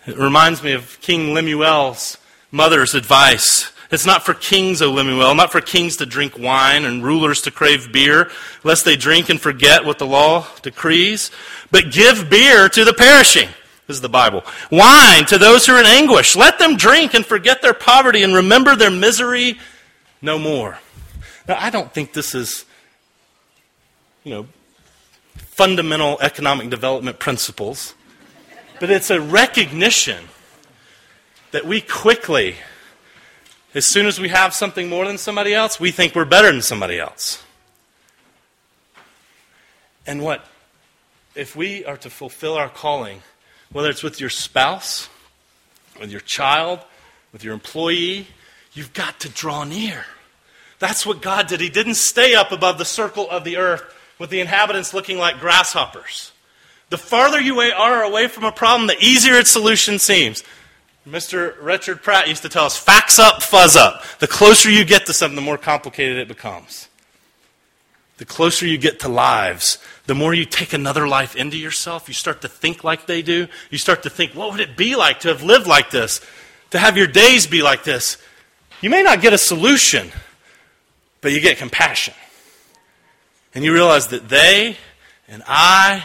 It 0.07 0.19
reminds 0.19 0.63
me 0.63 0.73
of 0.73 1.01
King 1.01 1.33
Lemuel's 1.33 2.19
mother's 2.51 2.95
advice 2.95 3.73
It's 3.91 4.05
not 4.05 4.25
for 4.25 4.35
kings, 4.35 4.83
O 4.83 4.91
Lemuel, 4.91 5.35
not 5.35 5.53
for 5.53 5.61
kings 5.61 5.97
to 5.99 6.07
drink 6.07 6.37
wine 6.37 6.85
and 6.85 7.05
rulers 7.05 7.43
to 7.43 7.51
crave 7.51 7.93
beer, 7.93 8.29
lest 8.65 8.85
they 8.85 8.97
drink 8.97 9.29
and 9.29 9.41
forget 9.41 9.85
what 9.85 9.99
the 9.99 10.07
law 10.07 10.47
decrees. 10.63 11.31
But 11.71 11.93
give 11.93 12.29
beer 12.29 12.69
to 12.69 12.85
the 12.85 12.93
perishing. 12.93 13.49
This 13.87 13.97
is 13.97 14.01
the 14.01 14.09
Bible. 14.09 14.43
Wine 14.71 15.27
to 15.27 15.39
those 15.39 15.67
who 15.67 15.75
are 15.75 15.81
in 15.81 15.87
anguish. 15.87 16.35
Let 16.35 16.59
them 16.59 16.77
drink 16.77 17.15
and 17.15 17.25
forget 17.25 17.63
their 17.63 17.75
poverty 17.75 18.23
and 18.23 18.35
remember 18.35 18.75
their 18.75 18.91
misery 18.91 19.59
no 20.21 20.39
more. 20.39 20.79
Now, 21.47 21.57
I 21.59 21.71
don't 21.71 21.93
think 21.93 22.13
this 22.13 22.35
is, 22.35 22.65
you 24.25 24.33
know, 24.33 24.47
fundamental 25.37 26.19
economic 26.21 26.69
development 26.69 27.21
principles, 27.21 27.95
but 28.81 28.91
it's 28.91 29.11
a 29.11 29.21
recognition 29.21 30.25
that 31.53 31.65
we 31.65 31.81
quickly, 31.81 32.57
as 33.73 33.87
soon 33.87 34.07
as 34.07 34.19
we 34.19 34.29
have 34.29 34.53
something 34.53 34.89
more 34.89 35.07
than 35.07 35.17
somebody 35.17 35.55
else, 35.55 35.79
we 35.79 35.93
think 35.93 36.15
we're 36.15 36.25
better 36.25 36.51
than 36.51 36.61
somebody 36.61 36.99
else. 36.99 37.43
And 40.07 40.23
what, 40.23 40.45
if 41.35 41.55
we 41.55 41.85
are 41.85 41.97
to 41.99 42.11
fulfill 42.11 42.55
our 42.55 42.69
calling, 42.69 43.23
whether 43.73 43.91
it's 43.91 44.03
with 44.03 44.21
your 44.21 44.31
spouse, 44.31 45.09
with 46.01 46.11
your 46.11 46.21
child, 46.21 46.81
with 47.33 47.45
your 47.45 47.55
employee, 47.55 48.27
you've 48.73 48.93
got 48.93 49.21
to 49.21 49.29
draw 49.29 49.65
near. 49.65 50.05
That's 50.79 51.07
what 51.07 51.23
God 51.23 51.47
did. 51.47 51.61
He 51.61 51.69
didn't 51.69 51.95
stay 51.95 52.35
up 52.35 52.53
above 52.53 52.79
the 52.79 52.85
circle 52.85 53.29
of 53.31 53.45
the 53.45 53.57
earth 53.57 53.83
with 54.19 54.31
the 54.31 54.41
inhabitants 54.41 54.95
looking 54.95 55.19
like 55.19 55.41
grasshoppers. 55.41 56.33
The 56.91 56.99
farther 56.99 57.41
you 57.41 57.59
are 57.61 58.03
away 58.03 58.29
from 58.29 58.45
a 58.45 58.53
problem, 58.53 58.87
the 58.87 58.99
easier 59.01 59.35
its 59.35 59.51
solution 59.51 59.99
seems. 59.99 60.45
Mr. 61.09 61.55
Richard 61.61 62.03
Pratt 62.03 62.29
used 62.29 62.43
to 62.43 62.49
tell 62.49 62.65
us 62.65 62.77
facts 62.77 63.19
up, 63.19 63.43
fuzz 63.43 63.77
up. 63.77 64.03
The 64.19 64.27
closer 64.27 64.71
you 64.71 64.85
get 64.85 65.07
to 65.07 65.13
something, 65.13 65.37
the 65.37 65.43
more 65.43 65.59
complicated 65.59 66.19
it 66.19 66.29
becomes. 66.29 66.89
The 68.19 68.25
closer 68.25 68.67
you 68.67 68.79
get 68.79 69.01
to 69.01 69.09
lives, 69.09 69.79
the 70.07 70.15
more 70.15 70.33
you 70.33 70.45
take 70.45 70.73
another 70.73 71.09
life 71.09 71.35
into 71.37 71.57
yourself. 71.57 72.09
You 72.09 72.15
start 72.15 72.43
to 72.43 72.49
think 72.49 72.85
like 72.85 73.07
they 73.07 73.23
do. 73.23 73.49
You 73.71 73.79
start 73.79 74.05
to 74.05 74.11
think, 74.11 74.33
what 74.35 74.53
would 74.53 74.61
it 74.61 74.77
be 74.77 74.97
like 74.97 75.21
to 75.21 75.29
have 75.29 75.43
lived 75.43 75.67
like 75.67 75.91
this? 75.91 76.21
To 76.71 76.79
have 76.79 76.97
your 76.97 77.07
days 77.07 77.47
be 77.47 77.63
like 77.63 77.85
this? 77.85 78.19
You 78.81 78.91
may 78.91 79.03
not 79.03 79.21
get 79.21 79.33
a 79.33 79.39
solution, 79.39 80.13
but 81.21 81.33
you 81.33 81.41
get 81.41 81.59
compassion. 81.59 82.15
And 83.55 83.65
you 83.65 83.73
realize 83.73 84.09
that 84.09 84.29
they 84.29 84.77
and 85.29 85.43
I 85.47 86.05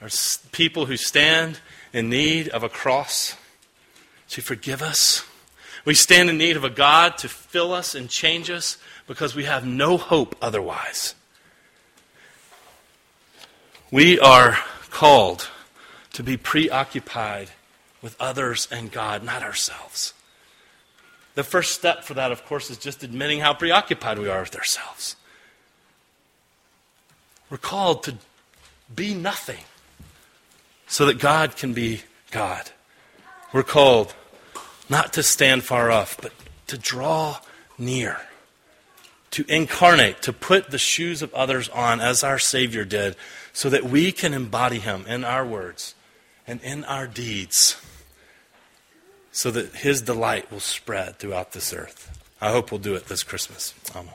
are 0.00 0.08
people 0.52 0.86
who 0.86 0.96
stand 0.96 1.60
in 1.92 2.08
need 2.08 2.48
of 2.48 2.62
a 2.62 2.68
cross 2.68 3.36
to 4.30 4.40
forgive 4.40 4.80
us. 4.80 5.24
We 5.84 5.94
stand 5.94 6.30
in 6.30 6.38
need 6.38 6.56
of 6.56 6.64
a 6.64 6.70
God 6.70 7.18
to 7.18 7.28
fill 7.28 7.72
us 7.72 7.94
and 7.94 8.08
change 8.08 8.48
us 8.48 8.78
because 9.06 9.34
we 9.34 9.44
have 9.44 9.66
no 9.66 9.96
hope 9.96 10.36
otherwise. 10.40 11.14
We 13.90 14.20
are 14.20 14.56
called 14.90 15.48
to 16.12 16.22
be 16.22 16.36
preoccupied 16.36 17.50
with 18.00 18.14
others 18.20 18.68
and 18.70 18.92
God, 18.92 19.24
not 19.24 19.42
ourselves. 19.42 20.14
The 21.34 21.42
first 21.42 21.72
step 21.72 22.04
for 22.04 22.14
that, 22.14 22.30
of 22.30 22.44
course, 22.44 22.70
is 22.70 22.78
just 22.78 23.02
admitting 23.02 23.40
how 23.40 23.52
preoccupied 23.52 24.18
we 24.18 24.28
are 24.28 24.42
with 24.42 24.54
ourselves. 24.54 25.16
We're 27.50 27.58
called 27.58 28.04
to 28.04 28.14
be 28.94 29.12
nothing 29.12 29.64
so 30.86 31.06
that 31.06 31.18
God 31.18 31.56
can 31.56 31.72
be 31.72 32.02
God. 32.30 32.70
We're 33.52 33.64
called 33.64 34.14
not 34.88 35.12
to 35.14 35.22
stand 35.24 35.64
far 35.64 35.90
off, 35.90 36.16
but 36.20 36.32
to 36.68 36.78
draw 36.78 37.38
near, 37.76 38.20
to 39.32 39.44
incarnate, 39.48 40.22
to 40.22 40.32
put 40.32 40.70
the 40.70 40.78
shoes 40.78 41.22
of 41.22 41.34
others 41.34 41.68
on 41.70 42.00
as 42.00 42.22
our 42.22 42.38
Savior 42.38 42.84
did, 42.84 43.16
so 43.52 43.68
that 43.70 43.84
we 43.84 44.12
can 44.12 44.34
embody 44.34 44.78
Him 44.78 45.04
in 45.06 45.24
our 45.24 45.44
words 45.44 45.94
and 46.46 46.60
in 46.62 46.84
our 46.84 47.06
deeds, 47.06 47.80
so 49.32 49.50
that 49.50 49.76
His 49.76 50.02
delight 50.02 50.50
will 50.50 50.60
spread 50.60 51.18
throughout 51.18 51.52
this 51.52 51.72
earth. 51.72 52.18
I 52.40 52.50
hope 52.50 52.70
we'll 52.70 52.80
do 52.80 52.94
it 52.94 53.06
this 53.06 53.22
Christmas. 53.22 53.74
Amen. 53.94 54.14